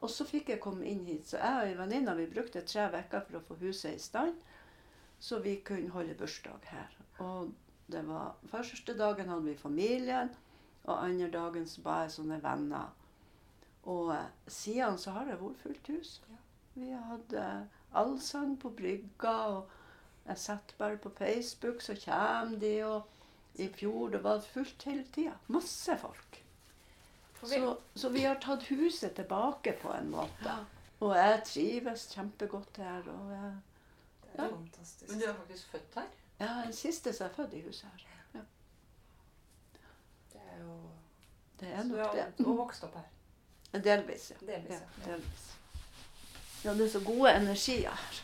Og 0.00 0.08
så 0.08 0.24
fikk 0.24 0.48
jeg 0.48 0.62
komme 0.64 0.86
inn 0.88 1.02
hit. 1.04 1.28
Så 1.28 1.40
jeg 1.40 1.56
og 1.56 1.66
ei 1.68 1.76
venninne 1.76 2.16
vi 2.16 2.28
brukte 2.30 2.62
tre 2.64 2.88
uker 2.94 3.24
for 3.26 3.38
å 3.38 3.42
få 3.48 3.58
huset 3.60 3.96
i 3.96 4.00
stand, 4.02 4.38
så 5.20 5.40
vi 5.44 5.58
kunne 5.64 5.92
holde 5.92 6.16
bursdag 6.16 6.70
her. 6.72 6.94
Og 7.20 7.50
det 7.92 8.02
var 8.08 8.38
Første 8.48 8.94
dagen 8.96 9.28
hadde 9.28 9.50
vi 9.50 9.58
familien, 9.58 10.30
og 10.86 11.02
andre 11.04 11.28
dagen 11.34 11.66
så 11.68 11.82
ba 11.84 11.98
jeg 12.04 12.14
sånne 12.16 12.40
venner. 12.42 12.88
Og 13.90 14.12
eh, 14.14 14.30
siden 14.48 14.96
så 15.00 15.12
har 15.16 15.28
det 15.28 15.36
vært 15.40 15.60
fullt 15.60 15.92
hus. 15.92 16.14
Vi 16.74 16.88
hadde 16.94 17.44
allsang 17.92 18.56
på 18.60 18.72
brygga, 18.78 19.34
og 19.52 19.79
jeg 20.26 20.38
satt 20.38 20.74
bare 20.78 20.96
på 20.96 21.10
Facebook, 21.18 21.80
så 21.82 21.94
kom 22.04 22.58
de. 22.60 22.74
Og 22.86 23.02
i 23.54 23.68
fjor 23.68 24.08
det 24.10 24.22
var 24.24 24.40
fullt 24.40 24.82
hele 24.82 25.04
tida. 25.14 25.32
Masse 25.48 25.96
folk. 25.98 26.42
Vi- 27.42 27.48
Så, 27.48 27.76
så 27.96 28.08
vi 28.08 28.20
har 28.22 28.34
tatt 28.40 28.62
huset 28.68 29.14
tilbake 29.16 29.72
på 29.82 29.92
en 29.96 30.10
måte. 30.10 30.54
Og 31.00 31.14
jeg 31.16 31.42
trives 31.44 32.06
kjempegodt 32.14 32.76
her. 32.76 33.02
Og 33.08 33.30
jeg, 33.32 33.54
Det 34.22 34.40
er 34.40 34.44
Ja. 34.44 34.50
fantastisk. 34.50 35.10
Men 35.10 35.20
du 35.20 35.24
er 35.26 35.34
faktisk 35.34 35.70
født 35.70 35.94
her? 35.94 36.06
er 36.38 36.62
den 36.64 36.72
siste 36.72 37.12
som 37.12 37.26
er 37.26 37.30
født 37.34 37.52
i 37.52 37.60
huset 37.60 37.88
her. 37.90 38.06
Ja, 38.34 38.40
Det 40.32 40.40
er 40.52 40.62
jo 40.64 40.76
det 41.60 41.68
er 41.72 41.82
Så 41.82 41.88
du 41.88 41.96
nok 41.96 42.06
har 42.06 42.12
det. 42.36 42.46
og 42.46 42.56
vokst 42.56 42.84
opp 42.84 42.94
her. 42.94 43.80
Delvis, 43.80 44.30
ja. 44.30 44.46
Delvis, 44.52 44.70
ja. 44.70 44.78
ja. 45.06 45.10
Delvis. 45.12 45.56
Ja, 46.64 46.74
det 46.74 46.86
er 46.86 46.90
så 47.00 47.04
gode 47.06 47.32
energier 47.36 47.90
her. 47.90 48.22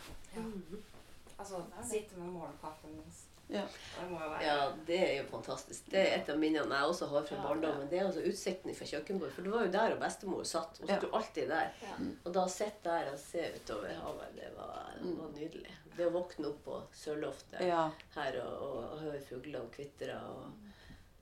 Altså, 1.39 1.63
sitte 1.85 2.17
med 2.19 2.33
morgenkaffen 2.33 3.01
Ja. 3.49 3.63
Det 4.01 4.07
må 4.11 4.19
jo 4.19 4.29
være 4.31 4.43
Ja, 4.43 4.73
det 4.87 4.97
er 4.99 5.13
jo 5.23 5.27
fantastisk. 5.31 5.85
Det 5.91 6.01
er 6.01 6.17
et 6.19 6.29
av 6.33 6.39
minnene 6.39 6.67
jeg 6.81 6.89
også 6.91 7.07
har 7.13 7.23
fra 7.29 7.37
barndommen. 7.45 7.89
Det 7.91 8.01
er 8.01 8.07
altså 8.09 8.25
utsikten 8.27 8.75
fra 8.75 8.89
kjøkkenbordet. 8.91 9.35
For 9.37 9.43
det 9.47 9.53
var 9.53 9.67
jo 9.67 9.73
der 9.77 9.95
og 9.95 10.01
bestemor 10.01 10.43
satt. 10.45 10.81
Hun 10.81 10.89
Ja. 10.91 10.97
sto 10.99 11.11
alltid 11.15 11.49
der. 11.53 11.71
Ja. 11.83 11.95
Og 12.25 12.33
da 12.35 12.45
å 12.45 12.51
sitte 12.51 12.83
der 12.91 13.13
og 13.13 13.19
se 13.23 13.45
utover 13.55 13.95
havet, 14.03 14.35
det 14.35 14.51
var, 14.57 14.91
det 15.03 15.15
var 15.21 15.31
nydelig. 15.37 15.77
Det 15.97 16.07
å 16.09 16.11
våkne 16.17 16.49
opp 16.51 16.65
på 16.65 16.81
sørloftet 16.93 17.61
ja. 17.69 17.85
her 18.17 18.41
og, 18.43 18.63
og, 18.67 18.83
og 18.93 18.99
høre 19.07 19.21
fuglene 19.21 19.71
kvitre 19.71 20.19
og, 20.27 20.51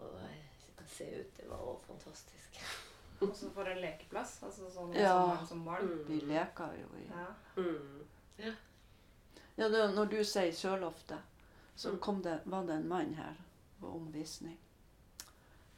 og 0.01 0.17
se 0.89 1.05
ut, 1.21 1.37
det 1.37 1.47
var 1.51 1.61
også 1.61 1.87
fantastisk. 1.93 2.59
Også 3.21 3.51
for 3.55 3.69
en 3.69 3.79
lekeplass. 3.85 4.39
Altså 4.43 4.71
sånn 4.73 4.95
Ja. 4.97 5.37
som, 5.39 5.47
som 5.47 5.65
barn. 5.69 5.93
Vi 6.09 6.21
leker 6.25 6.73
jo 6.81 6.89
i 6.99 7.05
Ja. 7.11 7.29
Mm. 7.57 8.01
Ja, 8.39 8.53
det, 9.57 9.95
når 9.95 10.05
du 10.11 10.19
sier 10.25 10.53
sørloftet, 10.53 11.19
så 11.77 11.91
Mm. 11.93 11.99
kom 12.01 12.23
det, 12.23 12.41
var 12.45 12.63
det 12.67 12.75
en 12.75 12.89
mann 12.89 13.15
her 13.15 13.35
på 13.81 13.87
omvisning. 13.87 14.59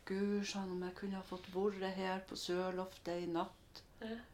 Gud, 0.05 0.45
sa 0.47 0.59
han, 0.59 0.71
om 0.71 0.83
jeg 0.83 0.95
kunne 0.95 1.17
ha 1.17 1.23
fått 1.23 1.49
være 1.55 1.89
her 1.91 2.21
på 2.29 2.37
sørloftet 2.37 3.23
i 3.23 3.27
natt. 3.27 3.83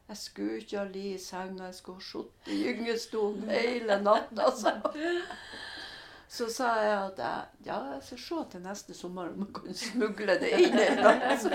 Jeg 0.09 0.17
skulle 0.17 0.59
ikke 0.59 0.79
ha 0.79 0.85
ligget 0.85 1.21
i 1.21 1.25
senga, 1.25 1.65
jeg 1.65 1.75
skulle 1.75 1.99
ha 1.99 2.05
sittet 2.05 2.53
i 2.53 2.57
gyngestolen 2.63 3.49
hele 3.51 4.01
natta. 4.03 4.51
Så. 4.51 4.73
så 6.29 6.49
sa 6.53 6.75
jeg 6.83 6.99
at 7.07 7.19
jeg, 7.19 7.45
ja, 7.67 7.79
jeg 7.95 8.03
skal 8.03 8.19
se 8.19 8.45
til 8.53 8.61
neste 8.67 8.95
sommer 8.95 9.31
om 9.33 9.47
jeg 9.47 9.55
kan 9.55 9.75
smugle 9.75 10.39
det 10.41 10.51
inn 10.59 10.79
i 10.79 10.89
natt. 10.99 11.47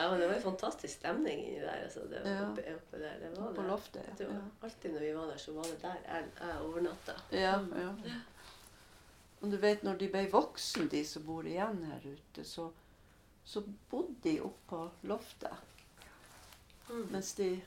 Ja, 0.00 0.10
men 0.10 0.20
det 0.20 0.26
var 0.30 0.34
en 0.38 0.42
fantastisk 0.42 0.94
stemning 0.98 1.40
inni 1.46 1.60
der. 1.60 1.82
Altså. 1.84 2.00
Det 2.10 2.20
var 2.24 2.30
Ja. 2.30 2.44
oppe, 2.50 2.62
oppe 2.76 2.98
der. 3.02 3.18
Det 3.20 3.30
var 3.36 3.52
På 3.54 3.62
loftet. 3.62 4.06
Det 4.18 4.28
var, 4.28 4.40
alltid 4.62 4.92
når 4.92 5.00
vi 5.00 5.12
var 5.16 5.26
der, 5.26 5.36
så 5.36 5.52
var 5.52 5.62
det 5.68 5.82
der 5.82 5.96
jeg, 6.06 6.24
jeg 6.40 6.60
overnatta. 6.60 7.12
Ja, 7.32 7.58
ja. 7.82 7.90
Og 9.40 9.50
du 9.52 9.56
vet, 9.56 9.82
når 9.82 9.94
de 10.00 10.08
ble 10.12 10.26
voksen, 10.32 10.88
de 10.92 11.04
som 11.08 11.22
bor 11.26 11.42
igjen 11.48 11.84
her 11.84 12.00
ute, 12.12 12.44
så, 12.44 12.70
så 13.44 13.62
bodde 13.90 14.14
de 14.24 14.40
oppe 14.40 14.66
på 14.68 14.90
loftet 15.02 15.66
Mm. 16.90 17.06
mens 17.12 17.34
de 17.34 17.60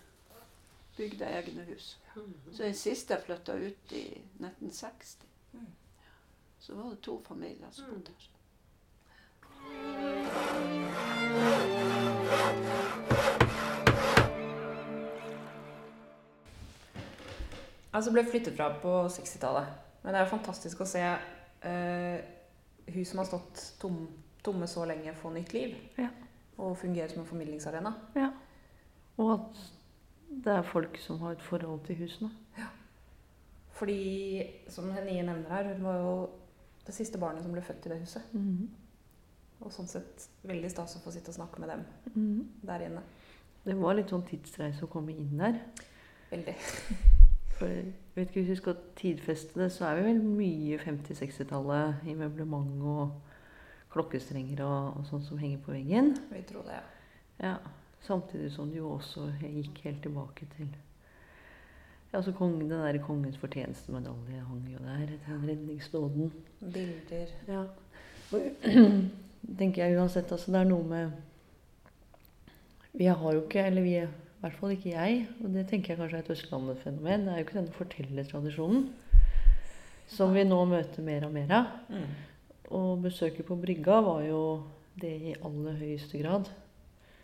bygde 0.97 1.25
egne 1.25 1.63
hus. 1.63 1.97
Mm. 2.15 2.33
Så 2.53 2.63
den 2.63 2.73
siste 2.75 3.13
jeg 3.13 3.23
flytta 3.23 3.53
ut 3.53 3.91
i 3.91 4.03
1960. 4.39 5.17
Mm. 5.53 5.67
Så 6.59 6.75
var 6.75 6.89
det 6.89 7.01
to 7.01 7.21
familier 7.27 7.71
som 7.71 7.85
Mm. 7.85 7.91
bodde 7.93 8.11
her. 8.17 8.29
Altså 17.93 18.11
ble 18.11 18.23
flyttet 18.25 18.55
fra 18.57 18.71
på 18.81 18.91
60-tallet. 19.13 19.73
Men 20.03 20.13
det 20.13 20.19
er 20.19 20.25
jo 20.25 20.33
fantastisk 20.33 20.81
å 20.81 20.87
se 20.89 21.03
eh, 21.03 22.23
hus 22.95 23.11
som 23.11 23.21
har 23.21 23.29
stått 23.29 23.61
tom, 23.81 24.01
tomme 24.43 24.67
så 24.67 24.87
lenge, 24.89 25.13
få 25.19 25.29
nytt 25.35 25.53
liv. 25.53 25.75
Ja. 26.01 26.09
Og 26.57 26.75
fungere 26.81 27.09
som 27.11 27.21
en 27.21 27.29
formidlingsarena. 27.29 27.93
Og 29.21 29.33
at 29.35 29.61
det 30.43 30.55
er 30.55 30.65
folk 30.65 30.97
som 31.01 31.21
har 31.21 31.37
et 31.37 31.45
forhold 31.45 31.85
til 31.85 32.01
husene. 32.01 32.31
Fordi, 33.73 34.43
som 34.69 34.91
Henie 34.93 35.23
nevner 35.25 35.49
her, 35.49 35.73
hun 35.73 35.85
var 35.85 36.01
jo 36.01 36.13
det 36.85 36.93
siste 36.93 37.21
barnet 37.21 37.45
som 37.45 37.53
ble 37.53 37.61
født 37.65 37.87
i 37.87 37.93
det 37.93 37.99
huset. 38.03 38.33
Mhm. 38.33 38.69
Og 39.63 39.71
sånn 39.71 39.87
sett 39.87 40.27
veldig 40.43 40.69
stas 40.71 40.97
å 40.97 41.01
få 41.03 41.13
sitte 41.15 41.31
og 41.31 41.37
snakke 41.37 41.61
med 41.63 41.71
dem 41.71 41.83
mm. 42.13 42.39
der 42.67 42.87
inne. 42.89 43.03
Det 43.63 43.75
var 43.79 43.95
litt 43.95 44.11
sånn 44.11 44.25
tidsreise 44.27 44.83
å 44.83 44.91
komme 44.91 45.15
inn 45.15 45.37
der. 45.39 45.59
Veldig. 46.31 46.55
For 47.57 47.69
vet 47.69 48.25
ikke, 48.27 48.41
Hvis 48.41 48.49
vi 48.49 48.57
skal 48.59 48.81
tidfeste 48.99 49.61
det, 49.61 49.69
så 49.71 49.87
er 49.87 49.99
vi 49.99 50.07
vel 50.09 50.23
mye 50.25 50.79
50-60-tallet 50.81 52.09
i 52.09 52.17
møblement 52.17 52.81
og 52.81 53.13
klokkestrenger 53.93 54.63
og, 54.65 54.99
og 54.99 55.07
sånt 55.07 55.27
som 55.27 55.39
henger 55.39 55.61
på 55.63 55.75
veggen. 55.75 56.11
Vi 56.33 56.41
tror 56.49 56.65
det, 56.67 56.81
ja. 56.81 56.89
Ja, 57.43 57.55
Samtidig 58.03 58.49
som 58.51 58.67
det 58.67 58.81
jo 58.81 58.89
også 58.97 59.29
gikk 59.39 59.79
helt 59.85 60.01
tilbake 60.03 60.45
til 60.57 60.67
ja, 62.11 62.19
altså 62.19 62.33
kongen, 62.35 62.67
Den 62.69 62.83
der 62.83 62.99
kongens 63.01 63.39
fortjenestemedalje 63.41 64.41
hang 64.45 64.65
jo 64.69 64.81
der. 64.83 65.13
Den 65.25 65.47
redningsdåden. 65.49 66.33
Bilder. 66.59 67.31
Ja. 67.47 67.63
Tenker 69.43 69.83
jeg 69.83 69.99
uansett, 69.99 70.31
altså 70.31 70.53
det 70.53 70.59
er 70.61 70.69
noe 70.69 70.85
med 70.87 71.11
Vi 72.93 73.09
har 73.09 73.33
jo 73.35 73.41
ikke, 73.43 73.65
eller 73.67 73.85
vi, 73.85 73.95
i 73.99 74.41
hvert 74.43 74.59
fall 74.59 74.75
ikke 74.75 74.93
jeg, 74.93 75.23
og 75.43 75.55
det 75.55 75.65
tenker 75.69 75.93
jeg 75.93 75.99
kanskje 75.99 76.19
er 76.19 76.25
et 76.25 76.33
Østlandet-fenomen, 76.35 77.25
det 77.25 77.33
er 77.33 77.41
jo 77.41 77.45
ikke 77.47 77.59
denne 77.59 77.77
fortellertradisjonen 77.77 78.83
som 80.13 80.33
vi 80.35 80.43
nå 80.45 80.59
møter 80.69 81.05
mer 81.05 81.25
og 81.27 81.33
mer 81.33 81.53
av. 81.57 81.71
Mm. 81.89 82.09
Og 82.73 83.05
besøket 83.05 83.47
på 83.47 83.57
brygga 83.59 83.99
var 84.03 84.21
jo 84.27 84.41
det 84.99 85.13
i 85.31 85.33
aller 85.39 85.79
høyeste 85.79 86.19
grad. 86.21 86.51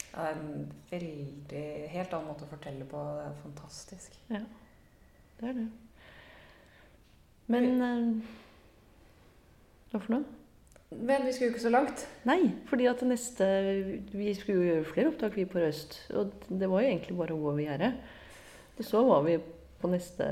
Ja, 0.10 0.26
det 0.26 0.32
er 0.32 0.40
en 0.40 0.72
veldig 0.90 1.66
helt 1.94 2.16
annen 2.16 2.32
måte 2.32 2.48
å 2.48 2.50
fortelle 2.50 2.88
på. 2.90 3.04
Det 3.20 3.28
er 3.28 3.38
fantastisk. 3.44 4.18
Ja, 4.32 4.42
Det 5.40 5.50
er 5.52 5.54
det. 5.60 5.68
Men 7.50 7.82
eh, 7.82 8.34
Hva 9.92 10.02
for 10.02 10.14
noe? 10.14 10.39
Men 10.90 11.26
vi 11.26 11.34
skulle 11.34 11.52
jo 11.52 11.54
ikke 11.54 11.68
så 11.68 11.72
langt. 11.72 12.04
Nei, 12.26 12.40
fordi 12.66 12.88
at 12.90 13.02
neste 13.06 13.46
Vi 14.10 14.32
skulle 14.34 14.58
jo 14.58 14.70
gjøre 14.72 14.88
flere 14.90 15.12
opptak, 15.12 15.36
vi 15.38 15.46
på 15.46 15.62
Røst. 15.62 16.00
Og 16.18 16.34
det 16.50 16.70
var 16.70 16.82
jo 16.82 16.90
egentlig 16.90 17.18
bare 17.20 17.36
å 17.36 17.42
gå 17.42 17.52
over 17.52 17.62
gjerdet. 17.62 17.92
Og 18.80 18.88
så 18.88 19.04
var 19.06 19.22
vi 19.28 19.38
på 19.80 19.92
neste 19.92 20.26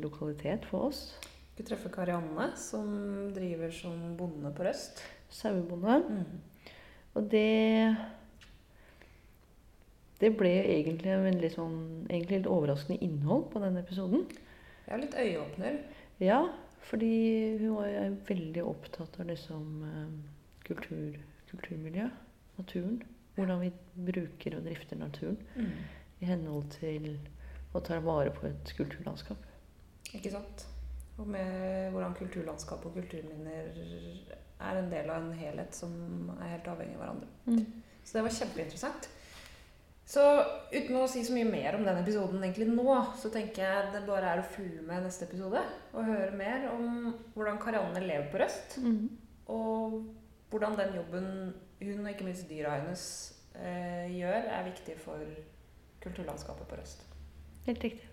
lokalitet 0.00 0.64
for 0.70 0.88
oss. 0.88 1.02
Vi 1.58 1.66
treffer 1.66 1.92
Karianne, 1.92 2.52
som 2.56 2.88
driver 3.34 3.72
som 3.74 3.98
bonde 4.16 4.52
på 4.54 4.64
Røst. 4.64 5.02
Sauebonde. 5.28 5.98
Mm. 6.08 6.72
Og 7.14 7.28
det 7.30 7.96
Det 10.18 10.32
ble 10.34 10.50
egentlig 10.64 11.12
en 11.12 11.26
veldig 11.28 11.50
sånn 11.52 11.76
Egentlig 12.08 12.40
litt 12.40 12.48
overraskende 12.50 13.04
innhold 13.04 13.50
på 13.52 13.60
den 13.62 13.76
episoden. 13.78 14.24
Er 14.88 15.02
litt 15.02 15.14
øyeåpner. 15.14 15.82
Ja, 16.18 16.40
fordi 16.86 17.12
hun 17.60 17.74
var 17.76 17.88
jo 17.92 18.16
veldig 18.28 18.64
opptatt 18.64 19.20
av 19.20 19.28
liksom 19.30 19.82
eh, 19.88 20.14
kultur, 20.66 21.18
kulturmiljø. 21.50 22.08
Naturen. 22.58 23.02
Hvordan 23.36 23.60
vi 23.62 23.72
bruker 24.08 24.56
og 24.58 24.64
drifter 24.66 24.98
naturen 24.98 25.36
i 26.18 26.26
henhold 26.26 26.72
til 26.74 27.12
å 27.70 27.82
ta 27.86 28.00
vare 28.02 28.32
på 28.34 28.48
et 28.48 28.72
kulturlandskap. 28.74 29.44
Ikke 30.16 30.32
sant? 30.32 30.64
Og 31.18 31.28
med 31.30 31.92
hvordan 31.94 32.16
kulturlandskap 32.18 32.82
og 32.88 32.96
kulturminner 32.96 33.70
er 34.58 34.80
en 34.80 34.90
del 34.90 35.10
av 35.10 35.22
en 35.22 35.38
helhet 35.38 35.76
som 35.76 35.92
er 36.38 36.56
helt 36.56 36.70
avhengig 36.72 36.98
av 36.98 37.04
hverandre. 37.04 37.30
Så 38.02 38.18
det 38.18 38.24
var 38.26 38.36
kjempeinteressant. 38.40 39.08
Så 40.08 40.22
uten 40.72 40.96
å 40.96 41.04
si 41.10 41.20
så 41.26 41.34
mye 41.36 41.44
mer 41.44 41.76
om 41.76 41.82
den 41.84 41.98
episoden 42.00 42.40
egentlig 42.40 42.70
nå, 42.70 42.92
så 43.20 43.28
tenker 43.32 43.60
jeg 43.60 43.90
det 43.92 44.06
bare 44.06 44.30
er 44.32 44.40
å 44.40 44.46
følge 44.54 44.80
med 44.86 45.04
neste 45.04 45.26
episode 45.28 45.60
og 45.92 46.06
høre 46.08 46.30
mer 46.32 46.64
om 46.72 47.10
hvordan 47.34 47.60
Karianne 47.60 48.00
lever 48.06 48.30
på 48.32 48.40
Røst. 48.40 48.78
Mm. 48.80 49.02
Og 49.52 49.98
hvordan 50.48 50.78
den 50.80 50.96
jobben 50.96 51.28
hun 51.82 52.00
og 52.06 52.08
ikke 52.10 52.24
minst 52.24 52.48
dyra 52.48 52.78
hennes 52.78 53.02
eh, 53.52 54.08
gjør, 54.16 54.48
er 54.48 54.64
viktig 54.70 54.96
for 55.02 55.28
kulturlandskapet 56.00 56.70
på 56.70 56.80
Røst. 56.80 57.04
Helt 57.68 57.84
riktig. 57.84 58.08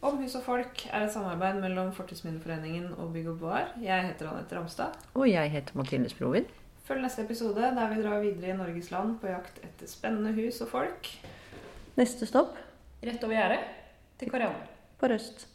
Om 0.00 0.16
hus 0.22 0.32
og 0.38 0.46
folk 0.46 0.86
er 0.88 1.04
et 1.04 1.12
samarbeid 1.12 1.60
mellom 1.60 1.92
Fortidsminneforeningen 1.92 2.94
og 2.96 3.12
Bygg 3.12 3.34
og 3.34 3.42
Bar. 3.44 3.74
Jeg 3.84 4.06
heter 4.08 4.30
Anette 4.32 4.56
Ramstad. 4.56 4.96
Og 5.12 5.28
jeg 5.28 5.52
heter 5.52 5.76
Mathilde 5.76 6.08
Sprovin. 6.08 6.48
Følg 6.90 7.04
neste 7.04 7.22
episode 7.22 7.68
der 7.76 7.92
vi 7.92 8.00
drar 8.02 8.18
videre 8.18 8.50
i 8.50 8.56
Norges 8.58 8.88
land 8.90 9.12
på 9.22 9.28
jakt 9.30 9.60
etter 9.62 9.86
spennende 9.86 10.32
hus 10.34 10.56
og 10.64 10.72
folk. 10.72 11.06
Neste 11.94 12.26
stopp 12.26 12.56
Rett 13.06 13.22
over 13.22 13.36
gjerdet 13.36 13.60
til 14.18 14.32
Karianne. 14.32 14.66
på 14.98 15.06
Røst. 15.12 15.46